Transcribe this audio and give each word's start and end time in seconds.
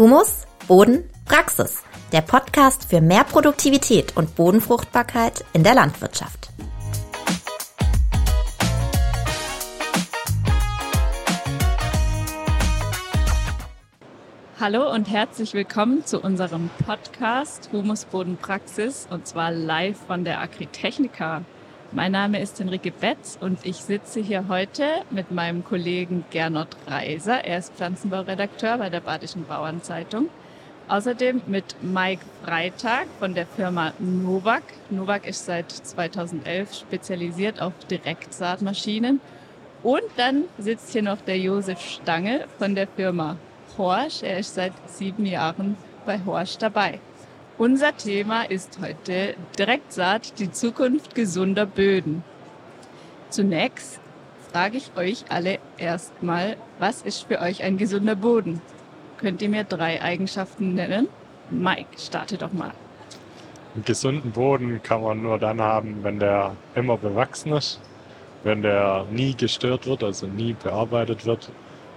Humus, 0.00 0.46
Boden, 0.66 1.04
Praxis. 1.26 1.82
Der 2.10 2.22
Podcast 2.22 2.88
für 2.88 3.02
mehr 3.02 3.22
Produktivität 3.22 4.16
und 4.16 4.34
Bodenfruchtbarkeit 4.34 5.44
in 5.52 5.62
der 5.62 5.74
Landwirtschaft. 5.74 6.48
Hallo 14.58 14.90
und 14.90 15.10
herzlich 15.10 15.52
willkommen 15.52 16.06
zu 16.06 16.18
unserem 16.18 16.70
Podcast 16.86 17.68
Humus 17.70 18.06
Boden 18.06 18.38
Praxis 18.38 19.06
und 19.10 19.26
zwar 19.26 19.50
live 19.50 19.98
von 20.06 20.24
der 20.24 20.40
Agritechnica. 20.40 21.42
Mein 21.92 22.12
Name 22.12 22.40
ist 22.40 22.60
Henrike 22.60 22.92
Betz 22.92 23.36
und 23.40 23.66
ich 23.66 23.78
sitze 23.78 24.20
hier 24.20 24.46
heute 24.46 24.84
mit 25.10 25.32
meinem 25.32 25.64
Kollegen 25.64 26.24
Gernot 26.30 26.68
Reiser. 26.86 27.44
Er 27.44 27.58
ist 27.58 27.74
Pflanzenbauredakteur 27.74 28.78
bei 28.78 28.90
der 28.90 29.00
Badischen 29.00 29.44
Bauernzeitung. 29.44 30.28
Außerdem 30.86 31.42
mit 31.48 31.64
Mike 31.82 32.24
Freitag 32.44 33.08
von 33.18 33.34
der 33.34 33.44
Firma 33.44 33.92
Novak. 33.98 34.62
Novak 34.90 35.26
ist 35.26 35.46
seit 35.46 35.72
2011 35.72 36.74
spezialisiert 36.76 37.60
auf 37.60 37.72
Direktsaatmaschinen. 37.90 39.20
Und 39.82 40.04
dann 40.16 40.44
sitzt 40.58 40.92
hier 40.92 41.02
noch 41.02 41.20
der 41.22 41.38
Josef 41.38 41.80
Stange 41.80 42.46
von 42.60 42.76
der 42.76 42.86
Firma 42.86 43.36
Horsch. 43.76 44.22
Er 44.22 44.38
ist 44.38 44.54
seit 44.54 44.74
sieben 44.86 45.26
Jahren 45.26 45.76
bei 46.06 46.20
Horsch 46.24 46.56
dabei. 46.56 47.00
Unser 47.60 47.94
Thema 47.94 48.44
ist 48.44 48.78
heute 48.80 49.34
Direktsaat, 49.58 50.38
die 50.38 50.50
Zukunft 50.50 51.14
gesunder 51.14 51.66
Böden. 51.66 52.24
Zunächst 53.28 54.00
frage 54.50 54.78
ich 54.78 54.96
euch 54.96 55.26
alle 55.28 55.58
erstmal, 55.76 56.56
was 56.78 57.02
ist 57.02 57.28
für 57.28 57.38
euch 57.38 57.62
ein 57.62 57.76
gesunder 57.76 58.16
Boden? 58.16 58.62
Könnt 59.18 59.42
ihr 59.42 59.50
mir 59.50 59.64
drei 59.64 60.00
Eigenschaften 60.00 60.72
nennen? 60.72 61.08
Mike, 61.50 61.98
starte 61.98 62.38
doch 62.38 62.54
mal. 62.54 62.72
Einen 63.74 63.84
gesunden 63.84 64.30
Boden 64.30 64.82
kann 64.82 65.02
man 65.02 65.22
nur 65.22 65.38
dann 65.38 65.60
haben, 65.60 66.02
wenn 66.02 66.18
der 66.18 66.56
immer 66.74 66.96
bewachsen 66.96 67.52
ist, 67.52 67.78
wenn 68.42 68.62
der 68.62 69.04
nie 69.10 69.34
gestört 69.34 69.86
wird, 69.86 70.02
also 70.02 70.26
nie 70.26 70.54
bearbeitet 70.54 71.26
wird 71.26 71.52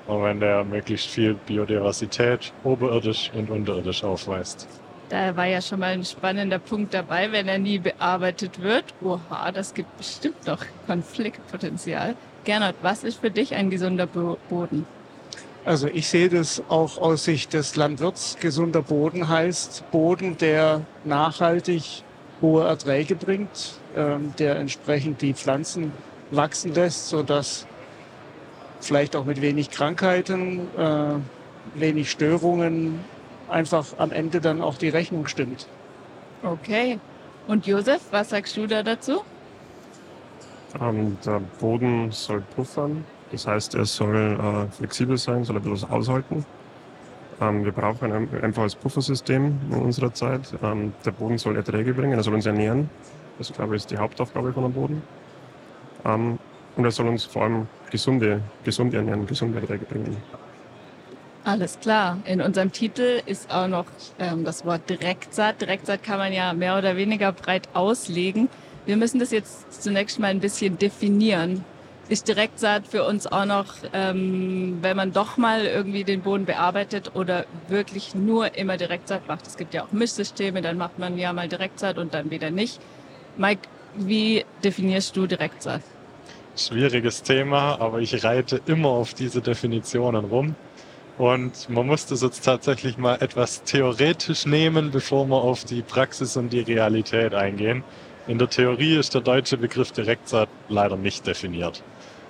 und 0.08 0.24
wenn 0.24 0.42
der 0.42 0.66
möglichst 0.66 1.08
viel 1.08 1.36
Biodiversität 1.36 2.52
oberirdisch 2.66 3.32
und 3.34 3.50
unterirdisch 3.50 4.04
aufweist. 4.04 4.68
Da 5.14 5.38
war 5.38 5.46
ja 5.46 5.62
schon 5.62 5.80
mal 5.80 5.94
ein 5.94 6.04
spannender 6.04 6.58
Punkt 6.58 6.92
dabei, 6.92 7.32
wenn 7.32 7.48
er 7.48 7.60
nie 7.60 7.78
bearbeitet 7.78 8.60
wird. 8.64 8.86
Oha, 9.00 9.52
das 9.52 9.76
gibt 9.76 9.96
bestimmt 9.96 10.48
noch 10.48 10.66
Konfliktpotenzial. 10.88 12.16
Gernot, 12.46 12.74
was 12.82 13.04
ist 13.04 13.20
für 13.20 13.30
dich 13.30 13.54
ein 13.54 13.70
gesunder 13.70 14.08
Boden? 14.08 14.88
Also 15.66 15.86
ich 15.86 16.08
sehe 16.08 16.30
das 16.30 16.64
auch 16.68 16.98
aus 16.98 17.26
Sicht 17.26 17.54
des 17.54 17.76
Landwirts. 17.76 18.38
Gesunder 18.40 18.82
Boden 18.82 19.30
heißt 19.30 19.84
Boden, 19.92 20.36
der 20.40 20.82
nachhaltig 21.04 22.02
hohe 22.42 22.66
Erträge 22.66 23.14
bringt, 23.16 23.74
ähm, 23.96 24.34
der 24.40 24.56
entsprechend 24.56 25.22
die 25.22 25.36
Pflanzen 25.36 25.92
wachsen 26.32 26.74
lässt, 26.74 27.10
sodass 27.10 27.68
vielleicht 28.82 29.16
auch 29.16 29.26
mit 29.26 29.42
wenig 29.42 29.70
Krankheiten, 29.70 30.62
äh, 30.76 31.80
wenig 31.80 32.10
Störungen 32.10 33.00
einfach 33.50 33.86
am 33.98 34.12
Ende 34.12 34.42
dann 34.42 34.62
auch 34.62 34.76
die 34.76 34.90
Rechnung 34.90 35.28
stimmt. 35.28 35.68
Okay. 36.44 37.00
Und 37.48 37.68
Josef, 37.68 38.02
was 38.12 38.30
sagst 38.30 38.56
du 38.58 38.68
da 38.68 38.84
dazu? 38.84 39.22
Ähm, 40.82 41.18
der 41.26 41.42
Boden 41.60 42.12
soll 42.12 42.42
puffern, 42.56 43.06
das 43.32 43.46
heißt, 43.46 43.76
er 43.76 43.86
soll 43.86 44.40
äh, 44.40 44.72
flexibel 44.72 45.18
sein, 45.18 45.44
soll 45.44 45.58
ein 45.58 45.62
bisschen 45.62 45.90
aushalten. 45.90 46.46
Ähm, 47.42 47.64
wir 47.66 47.72
brauchen 47.72 48.12
ein 48.12 48.30
einfaches 48.42 48.76
Puffersystem 48.76 49.60
in 49.70 49.78
unserer 49.78 50.14
Zeit. 50.14 50.42
Ähm, 50.64 50.94
der 51.06 51.12
Boden 51.12 51.38
soll 51.38 51.56
Erträge 51.58 51.94
bringen, 51.94 52.14
er 52.14 52.24
soll 52.24 52.34
uns 52.34 52.46
ernähren. 52.46 52.90
Das, 53.38 53.52
glaube 53.52 53.76
ich, 53.76 53.84
ist 53.84 53.92
die 53.92 53.98
Hauptaufgabe 53.98 54.54
von 54.54 54.64
einem 54.64 54.74
Boden. 54.74 55.04
Ähm, 56.06 56.40
und 56.76 56.86
er 56.86 56.92
soll 56.92 57.08
uns 57.08 57.26
vor 57.26 57.44
allem 57.44 57.68
gesunde, 57.92 58.42
gesund 58.64 58.94
ernähren, 58.94 59.28
gesunde 59.28 59.60
Erträge 59.60 59.86
bringen. 59.86 60.18
Alles 61.46 61.78
klar. 61.82 62.20
In 62.24 62.42
unserem 62.42 62.72
Titel 62.72 63.22
ist 63.26 63.52
auch 63.52 63.68
noch 63.68 63.86
ähm, 64.18 64.46
das 64.46 64.66
Wort 64.66 64.90
Direktsaat. 64.90 65.60
Direktsaat 65.60 66.02
kann 66.02 66.18
man 66.18 66.32
ja 66.32 66.54
mehr 66.54 66.78
oder 66.78 66.96
weniger 66.96 67.34
breit 67.34 67.68
auslegen. 67.74 68.48
Wir 68.86 68.96
müssen 68.96 69.20
das 69.20 69.32
jetzt 69.32 69.82
zunächst 69.84 70.20
mal 70.20 70.28
ein 70.28 70.40
bisschen 70.40 70.78
definieren. 70.78 71.66
Ist 72.08 72.30
Direktsaat 72.30 72.88
für 72.88 73.06
uns 73.06 73.28
auch 73.28 73.46
noch, 73.46 73.76
ähm, 73.92 74.78
wenn 74.82 74.96
man 74.96 75.12
doch 75.12 75.36
mal 75.36 75.66
irgendwie 75.66 76.06
den 76.06 76.22
Boden 76.22 76.46
bearbeitet 76.46 77.12
oder 77.14 77.46
wirklich 77.68 78.16
nur 78.16 78.58
immer 78.58 78.78
Direktsaat 78.78 79.28
macht? 79.28 79.46
Es 79.46 79.58
gibt 79.58 79.74
ja 79.74 79.84
auch 79.84 79.92
Mischsysteme, 79.92 80.62
dann 80.62 80.78
macht 80.78 80.98
man 80.98 81.18
ja 81.18 81.34
mal 81.34 81.50
Direktsaat 81.50 81.98
und 81.98 82.14
dann 82.14 82.32
wieder 82.32 82.52
nicht. 82.52 82.80
Mike, 83.38 83.62
wie 83.96 84.46
definierst 84.64 85.16
du 85.16 85.28
Direktsaat? 85.28 85.82
Schwieriges 86.56 87.24
Thema, 87.24 87.80
aber 87.82 88.00
ich 88.00 88.24
reite 88.24 88.62
immer 88.66 88.90
auf 88.90 89.14
diese 89.14 89.42
Definitionen 89.42 90.26
rum. 90.26 90.56
Und 91.18 91.70
man 91.70 91.86
muss 91.86 92.08
das 92.08 92.24
jetzt 92.24 92.44
tatsächlich 92.44 92.98
mal 92.98 93.16
etwas 93.22 93.64
theoretisch 93.64 94.48
nehmen, 94.48 94.90
bevor 94.90 95.26
wir 95.28 95.36
auf 95.36 95.64
die 95.64 95.84
Praxis 95.84 96.38
und 96.38 96.52
die 96.52 96.62
Realität 96.62 97.36
eingehen. 97.36 97.84
In 98.28 98.40
der 98.40 98.50
Theorie 98.50 98.98
ist 98.98 99.14
der 99.14 99.22
deutsche 99.22 99.58
Begriff 99.58 99.92
Direktsaat 99.92 100.50
leider 100.70 100.96
nicht 100.96 101.28
definiert. 101.28 101.84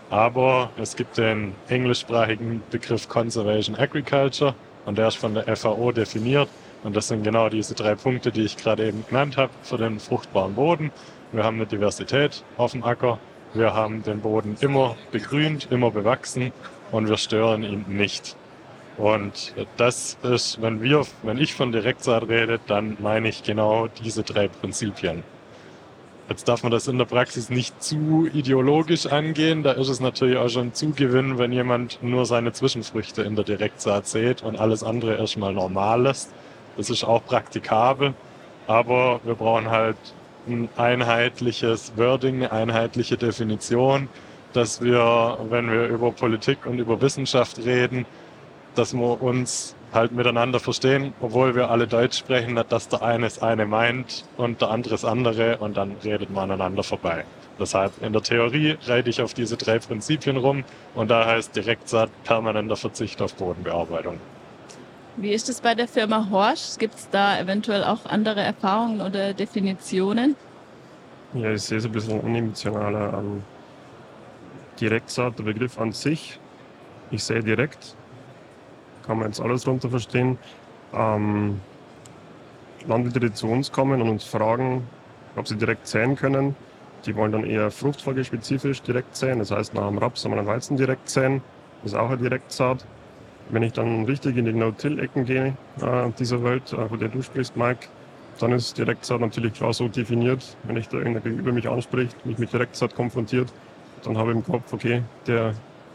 Aber 0.09 0.69
es 0.77 0.95
gibt 0.95 1.17
den 1.17 1.55
englischsprachigen 1.69 2.61
Begriff 2.71 3.07
Conservation 3.07 3.75
Agriculture 3.75 4.53
und 4.85 4.97
der 4.97 5.07
ist 5.07 5.17
von 5.17 5.33
der 5.33 5.55
FAO 5.55 5.91
definiert. 5.91 6.49
Und 6.83 6.95
das 6.95 7.07
sind 7.07 7.23
genau 7.23 7.47
diese 7.47 7.75
drei 7.75 7.95
Punkte, 7.95 8.31
die 8.31 8.41
ich 8.41 8.57
gerade 8.57 8.85
eben 8.87 9.05
genannt 9.07 9.37
habe 9.37 9.53
für 9.61 9.77
den 9.77 9.99
fruchtbaren 9.99 10.55
Boden. 10.55 10.91
Wir 11.31 11.45
haben 11.45 11.55
eine 11.55 11.65
Diversität 11.65 12.43
auf 12.57 12.73
dem 12.73 12.83
Acker. 12.83 13.17
Wir 13.53 13.73
haben 13.73 14.03
den 14.03 14.19
Boden 14.19 14.57
immer 14.59 14.97
begrünt, 15.11 15.67
immer 15.71 15.91
bewachsen 15.91 16.51
und 16.91 17.07
wir 17.07 17.17
stören 17.17 17.63
ihn 17.63 17.85
nicht. 17.87 18.35
Und 18.97 19.53
das 19.77 20.17
ist, 20.21 20.61
wenn 20.61 20.81
wir, 20.81 21.05
wenn 21.23 21.37
ich 21.37 21.53
von 21.53 21.71
Direktsaat 21.71 22.27
rede, 22.27 22.59
dann 22.67 22.97
meine 22.99 23.29
ich 23.29 23.43
genau 23.43 23.87
diese 23.87 24.23
drei 24.23 24.47
Prinzipien. 24.47 25.23
Jetzt 26.29 26.47
darf 26.47 26.63
man 26.63 26.71
das 26.71 26.87
in 26.87 26.97
der 26.97 27.05
Praxis 27.05 27.49
nicht 27.49 27.83
zu 27.83 28.29
ideologisch 28.33 29.07
angehen. 29.07 29.61
Da 29.61 29.73
ist 29.73 29.89
es 29.89 29.99
natürlich 29.99 30.37
auch 30.37 30.47
schon 30.47 30.73
Zugewinn, 30.73 31.37
wenn 31.37 31.51
jemand 31.51 32.01
nur 32.01 32.25
seine 32.25 32.53
Zwischenfrüchte 32.53 33.23
in 33.23 33.35
der 33.35 33.43
Direktsaat 33.43 34.07
sät 34.07 34.41
und 34.41 34.57
alles 34.57 34.83
andere 34.83 35.17
erstmal 35.17 35.53
normal 35.53 36.03
lässt. 36.03 36.31
Das 36.77 36.89
ist 36.89 37.03
auch 37.03 37.25
praktikabel. 37.25 38.13
Aber 38.67 39.19
wir 39.23 39.35
brauchen 39.35 39.69
halt 39.69 39.97
ein 40.47 40.69
einheitliches 40.77 41.93
Wording, 41.97 42.35
eine 42.35 42.51
einheitliche 42.51 43.17
Definition, 43.17 44.07
dass 44.53 44.81
wir, 44.81 45.37
wenn 45.49 45.69
wir 45.69 45.87
über 45.87 46.11
Politik 46.11 46.65
und 46.65 46.79
über 46.79 47.01
Wissenschaft 47.01 47.59
reden, 47.65 48.05
dass 48.75 48.93
wir 48.93 49.21
uns 49.21 49.75
halt 49.93 50.11
miteinander 50.11 50.59
verstehen, 50.59 51.13
obwohl 51.21 51.55
wir 51.55 51.69
alle 51.69 51.87
Deutsch 51.87 52.17
sprechen, 52.17 52.59
dass 52.69 52.89
der 52.89 53.03
eine 53.03 53.25
das 53.25 53.41
eine 53.41 53.65
meint 53.65 54.25
und 54.37 54.61
der 54.61 54.71
andere 54.71 54.93
das 54.93 55.05
andere 55.05 55.57
und 55.57 55.77
dann 55.77 55.95
redet 56.03 56.31
man 56.31 56.51
aneinander 56.51 56.83
vorbei. 56.83 57.25
Deshalb 57.59 58.01
in 58.01 58.13
der 58.13 58.23
Theorie 58.23 58.77
reite 58.87 59.09
ich 59.09 59.21
auf 59.21 59.33
diese 59.33 59.57
drei 59.57 59.77
Prinzipien 59.77 60.37
rum 60.37 60.63
und 60.95 61.11
da 61.11 61.25
heißt 61.25 61.55
Direktsaat 61.55 62.09
permanenter 62.23 62.75
Verzicht 62.75 63.21
auf 63.21 63.35
Bodenbearbeitung. 63.35 64.19
Wie 65.17 65.31
ist 65.31 65.47
es 65.47 65.61
bei 65.61 65.75
der 65.75 65.87
Firma 65.87 66.27
Horsch? 66.31 66.77
Gibt 66.79 66.95
es 66.95 67.09
da 67.11 67.39
eventuell 67.39 67.83
auch 67.83 68.05
andere 68.05 68.41
Erfahrungen 68.41 69.01
oder 69.01 69.33
Definitionen? 69.33 70.35
Ja, 71.35 71.51
ich 71.51 71.61
sehe 71.61 71.77
es 71.77 71.85
ein 71.85 71.91
bisschen 71.91 72.19
unemotionaler 72.19 73.13
an. 73.13 73.43
Direktsaat, 74.79 75.37
der 75.37 75.43
Begriff 75.43 75.79
an 75.79 75.91
sich. 75.91 76.39
Ich 77.11 77.23
sehe 77.23 77.43
direkt, 77.43 77.95
kann 79.05 79.17
man 79.17 79.27
jetzt 79.27 79.41
alles 79.41 79.63
darunter 79.63 79.89
verstehen. 79.89 80.37
Ähm, 80.93 81.59
Landwirte, 82.87 83.33
zu 83.33 83.47
uns 83.47 83.71
kommen 83.71 84.01
und 84.01 84.09
uns 84.09 84.23
fragen, 84.23 84.87
ob 85.35 85.47
sie 85.47 85.55
direkt 85.55 85.87
säen 85.87 86.15
können, 86.15 86.55
die 87.05 87.15
wollen 87.15 87.31
dann 87.31 87.43
eher 87.43 87.71
fruchtfolgespezifisch 87.71 88.81
direkt 88.81 89.15
säen. 89.15 89.39
Das 89.39 89.51
heißt, 89.51 89.73
nach 89.73 89.87
dem 89.87 89.97
Raps 89.97 90.21
soll 90.21 90.35
man 90.35 90.45
Weizen 90.45 90.77
direkt 90.77 91.09
säen. 91.09 91.41
Das 91.81 91.93
ist 91.93 91.97
auch 91.97 92.09
eine 92.09 92.17
Direktsaat. 92.17 92.85
Wenn 93.49 93.63
ich 93.63 93.73
dann 93.73 94.05
richtig 94.05 94.37
in 94.37 94.45
die 94.45 94.53
No-Till-Ecken 94.53 95.25
gehe, 95.25 95.57
äh, 95.81 96.09
dieser 96.17 96.43
Welt, 96.43 96.71
äh, 96.71 96.87
von 96.87 96.99
der 96.99 97.09
du 97.09 97.21
sprichst, 97.21 97.57
Mike, 97.57 97.87
dann 98.39 98.51
ist 98.51 98.77
Direktsaat 98.77 99.19
natürlich 99.19 99.53
klar 99.53 99.73
so 99.73 99.87
definiert. 99.87 100.55
Wenn 100.63 100.77
ich 100.77 100.87
da 100.87 100.97
irgendeiner 100.97 101.23
gegenüber 101.23 101.51
mich 101.51 101.67
anspricht, 101.67 102.25
mich 102.25 102.37
mit 102.37 102.53
Direktsaat 102.53 102.95
konfrontiert, 102.95 103.51
dann 104.03 104.17
habe 104.17 104.31
ich 104.31 104.37
im 104.37 104.43
Kopf, 104.43 104.71
okay, 104.71 105.03
der 105.27 105.53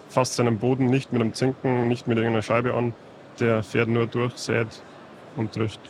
fasst 0.08 0.34
seinen 0.34 0.58
Boden 0.58 0.86
nicht 0.86 1.12
mit 1.12 1.20
einem 1.20 1.34
Zinken, 1.34 1.88
nicht 1.88 2.06
mit 2.06 2.18
irgendeiner 2.18 2.42
Scheibe 2.42 2.74
an, 2.74 2.94
der 3.40 3.62
fährt 3.62 3.88
nur 3.88 4.06
durch, 4.06 4.34
sät 4.34 4.68
und 5.36 5.52
trifft. 5.52 5.80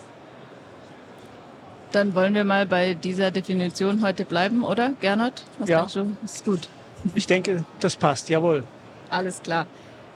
Dann 1.93 2.15
wollen 2.15 2.35
wir 2.35 2.45
mal 2.45 2.67
bei 2.67 2.95
dieser 2.95 3.31
Definition 3.31 4.03
heute 4.03 4.25
bleiben, 4.25 4.63
oder, 4.63 4.93
Gernot? 5.01 5.45
Was 5.59 5.69
ja. 5.69 5.87
Du? 5.87 6.17
Ist 6.23 6.45
gut. 6.45 6.69
Ich 7.15 7.27
denke, 7.27 7.65
das 7.81 7.97
passt, 7.97 8.29
jawohl. 8.29 8.65
Alles 9.09 9.43
klar. 9.43 9.67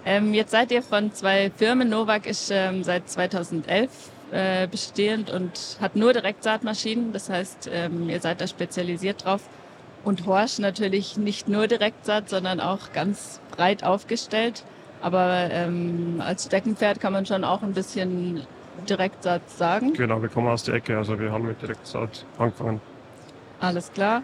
Ähm, 0.04 0.34
jetzt 0.34 0.50
seid 0.50 0.70
ihr 0.72 0.82
von 0.82 1.12
zwei 1.12 1.50
Firmen. 1.56 1.88
Novak 1.88 2.26
ist 2.26 2.50
ähm, 2.50 2.82
seit 2.82 3.08
2011 3.08 3.90
äh, 4.32 4.66
bestehend 4.66 5.30
und 5.30 5.78
hat 5.80 5.94
nur 5.96 6.12
Direktsaatmaschinen. 6.12 7.12
Das 7.12 7.30
heißt, 7.30 7.70
ähm, 7.72 8.08
ihr 8.10 8.20
seid 8.20 8.40
da 8.40 8.46
spezialisiert 8.46 9.24
drauf. 9.24 9.42
Und 10.04 10.26
Horsch 10.26 10.58
natürlich 10.58 11.16
nicht 11.16 11.48
nur 11.48 11.68
Direktsaat, 11.68 12.28
sondern 12.28 12.60
auch 12.60 12.92
ganz 12.92 13.40
breit 13.56 13.84
aufgestellt. 13.84 14.64
Aber 15.00 15.48
ähm, 15.50 16.22
als 16.24 16.46
Steckenpferd 16.46 17.00
kann 17.00 17.12
man 17.12 17.26
schon 17.26 17.44
auch 17.44 17.62
ein 17.62 17.72
bisschen 17.72 18.46
Direktsaat 18.88 19.48
sagen. 19.50 19.92
Genau, 19.94 20.22
wir 20.22 20.28
kommen 20.28 20.48
aus 20.48 20.64
der 20.64 20.74
Ecke, 20.74 20.96
also 20.96 21.18
wir 21.18 21.30
haben 21.30 21.46
mit 21.46 21.60
Direktsaat 21.60 22.24
angefangen. 22.38 22.80
Alles 23.60 23.92
klar. 23.92 24.22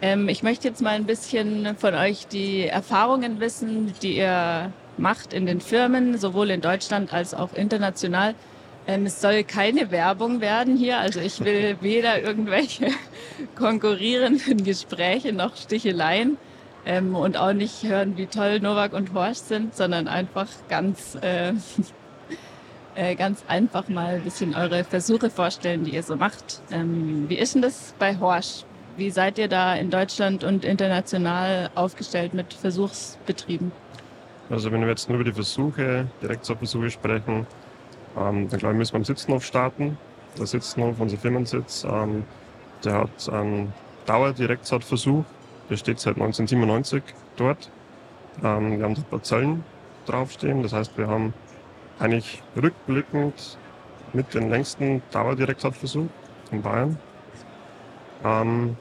Ähm, 0.00 0.28
ich 0.28 0.42
möchte 0.42 0.68
jetzt 0.68 0.80
mal 0.80 0.94
ein 0.94 1.04
bisschen 1.04 1.76
von 1.76 1.94
euch 1.94 2.26
die 2.26 2.66
Erfahrungen 2.66 3.40
wissen, 3.40 3.92
die 4.02 4.16
ihr 4.16 4.72
macht 4.96 5.32
in 5.32 5.46
den 5.46 5.60
Firmen, 5.60 6.18
sowohl 6.18 6.50
in 6.50 6.60
Deutschland 6.60 7.12
als 7.12 7.34
auch 7.34 7.52
international. 7.54 8.34
Ähm, 8.88 9.04
es 9.04 9.20
soll 9.20 9.44
keine 9.44 9.90
Werbung 9.90 10.40
werden 10.40 10.78
hier, 10.78 10.98
also 10.98 11.20
ich 11.20 11.44
will 11.44 11.76
weder 11.82 12.22
irgendwelche 12.22 12.86
konkurrierenden 13.54 14.64
Gespräche 14.64 15.34
noch 15.34 15.56
Sticheleien 15.56 16.38
ähm, 16.86 17.14
und 17.14 17.36
auch 17.36 17.52
nicht 17.52 17.82
hören, 17.82 18.16
wie 18.16 18.26
toll 18.26 18.60
Novak 18.60 18.94
und 18.94 19.12
Horst 19.12 19.48
sind, 19.48 19.76
sondern 19.76 20.08
einfach 20.08 20.48
ganz, 20.70 21.18
äh, 21.20 21.52
äh, 22.94 23.14
ganz 23.14 23.44
einfach 23.46 23.88
mal 23.90 24.14
ein 24.14 24.22
bisschen 24.22 24.54
eure 24.54 24.84
Versuche 24.84 25.28
vorstellen, 25.28 25.84
die 25.84 25.90
ihr 25.90 26.02
so 26.02 26.16
macht. 26.16 26.62
Ähm, 26.72 27.26
wie 27.28 27.36
ist 27.36 27.54
denn 27.54 27.62
das 27.62 27.94
bei 27.98 28.18
Horsch? 28.18 28.64
Wie 28.96 29.10
seid 29.10 29.36
ihr 29.36 29.48
da 29.48 29.74
in 29.74 29.90
Deutschland 29.90 30.44
und 30.44 30.64
international 30.64 31.68
aufgestellt 31.74 32.32
mit 32.32 32.54
Versuchsbetrieben? 32.54 33.70
Also 34.48 34.72
wenn 34.72 34.80
wir 34.80 34.88
jetzt 34.88 35.10
nur 35.10 35.16
über 35.16 35.24
die 35.24 35.34
Versuche, 35.34 36.06
Direktsaatversuche 36.22 36.88
sprechen, 36.88 37.46
ähm, 38.16 38.48
dann 38.48 38.58
glaube 38.58 38.74
ich, 38.74 38.78
müssen 38.78 38.92
wir 38.94 38.98
am 38.98 39.04
Sitzenhof 39.04 39.44
starten. 39.44 39.98
Der 40.38 40.46
Sitzenhof, 40.46 41.00
unser 41.00 41.16
Firmensitz, 41.16 41.84
ähm, 41.84 42.24
der 42.84 42.94
hat 42.94 43.28
einen 43.30 43.72
Dauerdirektsaatversuch, 44.06 45.24
der 45.68 45.76
steht 45.76 46.00
seit 46.00 46.14
1997 46.14 47.02
dort. 47.36 47.70
Ähm, 48.42 48.78
wir 48.78 48.84
haben 48.84 48.94
dort 48.94 49.10
Parzellen 49.10 49.64
draufstehen, 50.06 50.62
das 50.62 50.72
heißt, 50.72 50.96
wir 50.96 51.08
haben 51.08 51.34
eigentlich 51.98 52.42
rückblickend 52.60 53.58
mit 54.12 54.32
den 54.34 54.48
längsten 54.50 55.02
Dauerdirektsaatversuch 55.10 56.08
in 56.50 56.62
Bayern. 56.62 56.98
Ähm, 58.24 58.76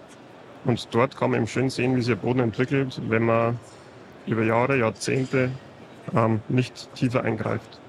und 0.65 0.87
dort 0.93 1.17
kann 1.17 1.31
man 1.31 1.39
eben 1.39 1.47
schön 1.47 1.69
sehen, 1.69 1.95
wie 1.95 2.01
sich 2.01 2.13
der 2.13 2.21
Boden 2.21 2.39
entwickelt, 2.39 3.01
wenn 3.07 3.23
man 3.23 3.59
über 4.25 4.43
Jahre, 4.43 4.77
Jahrzehnte 4.77 5.51
ähm, 6.13 6.41
nicht 6.47 6.93
tiefer 6.93 7.23
eingreift. 7.23 7.79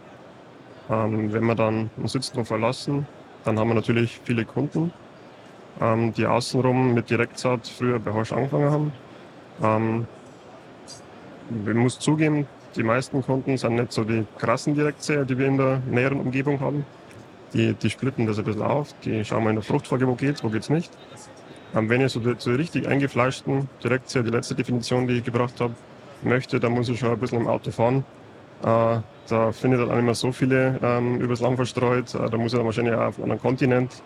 Ähm, 0.91 1.33
wenn 1.33 1.45
wir 1.45 1.55
dann 1.55 1.91
den 1.97 2.09
Sitznhof 2.09 2.49
verlassen, 2.49 3.07
dann 3.45 3.59
haben 3.59 3.69
wir 3.69 3.75
natürlich 3.75 4.21
viele 4.25 4.45
Kunden, 4.45 4.93
ähm, 5.81 6.13
die 6.15 6.27
außenrum 6.27 6.95
mit 6.95 7.11
Direktsaat 7.11 7.67
früher 7.69 7.99
bei 7.99 8.13
Horsch 8.13 8.33
angefangen 8.33 8.71
haben. 8.71 8.93
Ähm, 9.63 10.07
ich 11.67 11.75
muss 11.75 11.99
zugeben, 11.99 12.47
die 12.77 12.83
meisten 12.83 13.23
Kunden 13.23 13.57
sind 13.57 13.75
nicht 13.75 13.93
so 13.93 14.05
die 14.05 14.27
krassen 14.39 14.75
Direktsäer, 14.75 15.25
die 15.25 15.37
wir 15.39 15.47
in 15.47 15.57
der 15.57 15.81
näheren 15.91 16.21
Umgebung 16.21 16.61
haben. 16.61 16.85
Die, 17.55 17.73
die 17.73 17.89
splitten 17.89 18.27
das 18.27 18.39
ein 18.39 18.45
bisschen 18.45 18.63
auf, 18.63 18.95
die 19.05 19.25
schauen 19.25 19.45
mal 19.45 19.51
in 19.51 19.57
der 19.57 19.65
Fruchtfolge, 19.65 20.07
wo 20.07 20.15
geht's, 20.15 20.45
wo 20.45 20.51
geht's 20.51 20.69
nicht. 20.69 20.91
Ähm, 21.75 21.89
wenn 21.89 22.01
ich 22.01 22.13
so 22.13 22.21
zu 22.35 22.51
richtig 22.51 22.87
eingefleischten, 22.87 23.69
direkt 23.83 24.13
ja 24.15 24.23
die 24.23 24.31
letzte 24.31 24.55
Definition, 24.55 25.07
die 25.07 25.19
ich 25.19 25.25
gebracht 25.25 25.61
habe, 25.61 25.75
möchte, 26.23 26.61
dann 26.61 26.73
muss 26.73 26.89
ich 26.89 26.99
schon 26.99 27.11
ein 27.11 27.19
bisschen 27.19 27.41
im 27.41 27.47
Auto 27.47 27.71
fahren. 27.71 28.05
Äh, 28.63 29.01
da 29.29 29.53
findet 29.53 29.81
dann 29.81 29.95
nicht 29.95 30.05
mehr 30.05 30.15
so 30.15 30.33
viele 30.33 30.79
ähm, 30.83 31.21
übers 31.21 31.41
Land 31.41 31.57
verstreut. 31.57 32.15
Äh, 32.15 32.31
da 32.31 32.37
muss 32.37 32.53
ich 32.53 32.59
dann 32.59 32.67
wahrscheinlich 32.67 32.95
auch 32.95 33.09
auf 33.09 33.17
einem 33.17 33.25
anderen 33.25 33.43
Kontinent. 33.43 34.03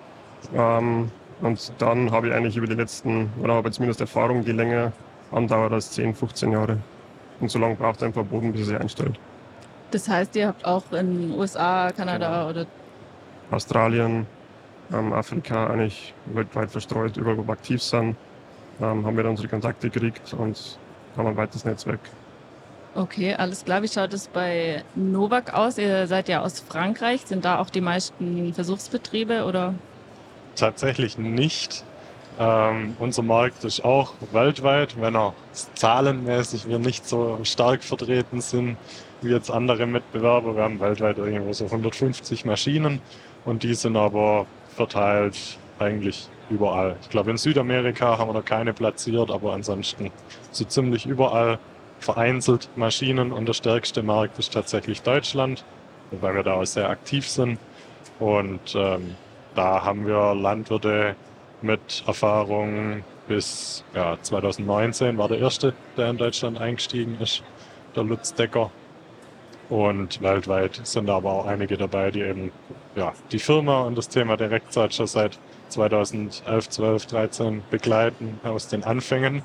Ähm, 0.55 1.11
und 1.41 1.73
dann 1.79 2.11
habe 2.11 2.29
ich 2.29 2.35
eigentlich 2.35 2.57
über 2.57 2.67
die 2.67 2.75
letzten, 2.75 3.31
oder 3.43 3.55
habe 3.55 3.71
zumindest 3.71 4.01
Erfahrung, 4.01 4.45
die 4.45 4.53
länger 4.53 4.93
andauert 5.33 5.73
als 5.73 5.91
10, 5.93 6.15
15 6.15 6.53
Jahre. 6.53 6.79
Und 7.41 7.51
so 7.51 7.59
lange 7.59 7.75
braucht 7.75 8.03
einfach 8.03 8.25
Boden, 8.25 8.53
bis 8.53 8.63
er 8.63 8.67
sich 8.67 8.81
einstellt. 8.81 9.19
Das 9.91 10.09
heißt, 10.09 10.35
ihr 10.37 10.49
habt 10.49 10.65
auch 10.65 10.91
in 10.93 11.33
USA, 11.33 11.91
Kanada 11.95 12.29
Genau. 12.29 12.51
oder 12.51 12.67
Australien, 13.51 14.27
ähm, 14.93 15.13
Afrika 15.13 15.67
eigentlich 15.67 16.15
weltweit 16.27 16.71
verstreut, 16.71 17.17
überall 17.17 17.37
wo 17.39 17.47
wir 17.47 17.53
aktiv 17.53 17.83
sind, 17.83 18.17
ähm, 18.81 19.05
haben 19.05 19.17
wir 19.17 19.23
dann 19.23 19.33
unsere 19.33 19.49
Kontakte 19.49 19.91
gekriegt 19.91 20.33
und 20.35 20.79
haben 21.17 21.29
ein 21.29 21.37
weites 21.37 21.65
Netzwerk. 21.65 22.01
Okay, 22.95 23.35
alles 23.35 23.65
klar. 23.65 23.83
Wie 23.83 23.89
schaut 23.89 24.13
es 24.13 24.29
bei 24.29 24.85
Novak 24.95 25.55
aus? 25.55 25.79
Ihr 25.79 26.07
seid 26.07 26.29
ja 26.29 26.43
aus 26.43 26.61
Frankreich. 26.61 27.23
Sind 27.23 27.45
da 27.45 27.59
auch 27.59 27.71
die 27.71 27.81
meisten 27.81 28.53
Versuchsbetriebe 28.53 29.45
oder? 29.45 29.75
Tatsächlich 30.57 31.17
nicht. 31.17 31.85
Ähm, 32.39 32.97
unser 32.99 33.23
Markt 33.23 33.65
ist 33.65 33.85
auch 33.85 34.13
weltweit, 34.33 35.01
wenn 35.01 35.17
auch 35.17 35.35
zahlenmäßig 35.75 36.69
wir 36.69 36.79
nicht 36.79 37.07
so 37.07 37.39
stark 37.45 37.83
vertreten 37.83 38.41
sind 38.41 38.77
wie 39.23 39.31
jetzt 39.31 39.51
andere 39.51 39.87
Mitbewerber. 39.87 40.57
Wir 40.57 40.63
haben 40.63 40.81
weltweit 40.81 41.19
irgendwo 41.19 41.53
so 41.53 41.67
150 41.67 42.45
Maschinen 42.45 43.01
und 43.45 43.63
die 43.63 43.75
sind 43.75 43.97
aber 43.97 44.47
verteilt 44.75 45.37
eigentlich 45.79 46.29
überall. 46.51 46.97
Ich 47.03 47.09
glaube, 47.09 47.31
in 47.31 47.37
Südamerika 47.37 48.19
haben 48.19 48.29
wir 48.29 48.35
noch 48.35 48.45
keine 48.45 48.73
platziert, 48.73 49.31
aber 49.31 49.53
ansonsten 49.53 50.11
so 50.51 50.65
ziemlich 50.65 51.07
überall 51.07 51.59
vereinzelt 52.03 52.69
Maschinen 52.77 53.33
und 53.33 53.47
der 53.47 53.55
stärkste 53.55 54.03
Markt 54.03 54.39
ist 54.39 54.53
tatsächlich 54.53 55.03
Deutschland, 55.03 55.65
wobei 56.11 56.35
wir 56.35 56.43
da 56.43 56.55
auch 56.55 56.65
sehr 56.65 56.89
aktiv 56.89 57.29
sind. 57.29 57.59
Und 58.19 58.75
ähm, 58.75 59.17
da 59.55 59.85
haben 59.85 60.07
wir 60.07 60.35
Landwirte 60.35 61.17
mit 61.61 62.03
Erfahrung 62.07 63.05
bis 63.29 63.85
ja, 63.95 64.19
2019 64.21 65.17
war 65.17 65.29
der 65.29 65.39
erste, 65.39 65.75
der 65.97 66.11
in 66.11 66.19
Deutschland 66.19 66.61
eingestiegen 66.61 67.19
ist, 67.21 67.43
der 67.95 68.05
Lutz 68.05 68.35
Decker. 68.35 68.71
Und 69.69 70.21
weltweit 70.21 70.81
sind 70.83 71.07
da 71.07 71.17
aber 71.17 71.33
auch 71.33 71.47
einige 71.47 71.77
dabei, 71.77 72.11
die 72.11 72.21
eben 72.21 72.53
ja, 72.95 73.13
die 73.31 73.39
Firma 73.39 73.83
und 73.83 73.97
das 73.97 74.09
Thema 74.09 74.37
Direktsaat 74.37 74.93
schon 74.93 75.07
seit 75.07 75.39
2011, 75.69 76.69
12, 76.69 77.07
13 77.07 77.63
begleiten 77.71 78.39
aus 78.45 78.69
den 78.69 78.85
Anfängen 78.85 79.43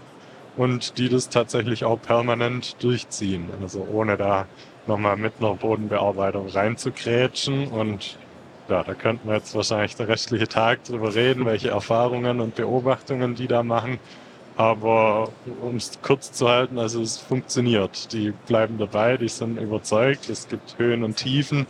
und 0.57 0.97
die 0.97 1.07
das 1.07 1.29
tatsächlich 1.29 1.85
auch 1.85 2.01
permanent 2.01 2.81
durchziehen. 2.83 3.49
Also 3.61 3.87
ohne 3.91 4.17
da 4.17 4.47
nochmal 4.87 5.15
mit 5.15 5.33
einer 5.39 5.53
Bodenbearbeitung 5.53 6.49
reinzukrätschen 6.49 7.67
und 7.67 8.17
ja, 8.69 8.83
da 8.83 8.93
könnten 8.93 9.29
wir 9.29 9.35
jetzt 9.35 9.55
wahrscheinlich 9.55 9.95
den 9.95 10.07
restlichen 10.07 10.49
Tag 10.49 10.83
drüber 10.83 11.15
reden, 11.15 11.45
welche 11.45 11.69
Erfahrungen 11.69 12.41
und 12.41 12.55
Beobachtungen 12.55 13.35
die 13.35 13.47
da 13.47 13.63
machen. 13.63 13.99
Aber 14.57 15.29
um 15.61 15.75
es 15.75 15.99
kurz 16.01 16.31
zu 16.31 16.49
halten, 16.49 16.79
also 16.79 17.01
es 17.01 17.17
funktioniert. 17.17 18.11
Die 18.11 18.33
bleiben 18.47 18.77
dabei, 18.79 19.15
die 19.17 19.29
sind 19.29 19.57
überzeugt. 19.57 20.29
Es 20.29 20.49
gibt 20.49 20.79
Höhen 20.79 21.03
und 21.03 21.15
Tiefen, 21.15 21.67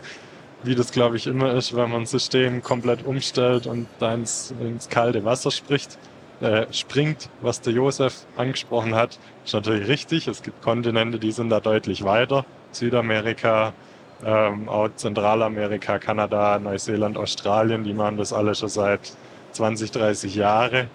wie 0.64 0.74
das 0.74 0.92
glaube 0.92 1.18
ich 1.18 1.28
immer 1.28 1.54
ist, 1.54 1.76
wenn 1.76 1.92
man 1.92 2.02
ein 2.02 2.06
System 2.06 2.64
komplett 2.64 3.06
umstellt 3.06 3.68
und 3.68 3.88
da 4.00 4.14
ins, 4.14 4.54
ins 4.60 4.90
kalte 4.90 5.26
Wasser 5.26 5.52
spricht, 5.52 6.00
äh, 6.42 6.72
springt, 6.72 7.30
was 7.42 7.62
der 7.62 7.74
Josef 7.74 8.26
angesprochen 8.36 8.96
hat, 8.96 9.20
ist 9.46 9.54
natürlich 9.54 9.88
richtig. 9.88 10.28
Es 10.28 10.44
gibt 10.44 10.62
Kontinente, 10.62 11.20
die 11.20 11.32
sind 11.32 11.50
da 11.50 11.60
deutlich 11.60 12.04
weiter. 12.04 12.46
Südamerika, 12.72 13.74
ähm, 14.26 14.70
auch 14.70 14.90
Zentralamerika, 14.96 16.00
Kanada, 16.00 16.60
Neuseeland, 16.60 17.18
Australien, 17.18 17.84
die 17.84 17.94
machen 17.94 18.18
das 18.18 18.34
alle 18.34 18.54
schon 18.56 18.70
seit 18.70 19.14
20, 19.54 19.92
30 19.92 20.36
Jahre. 20.36 20.88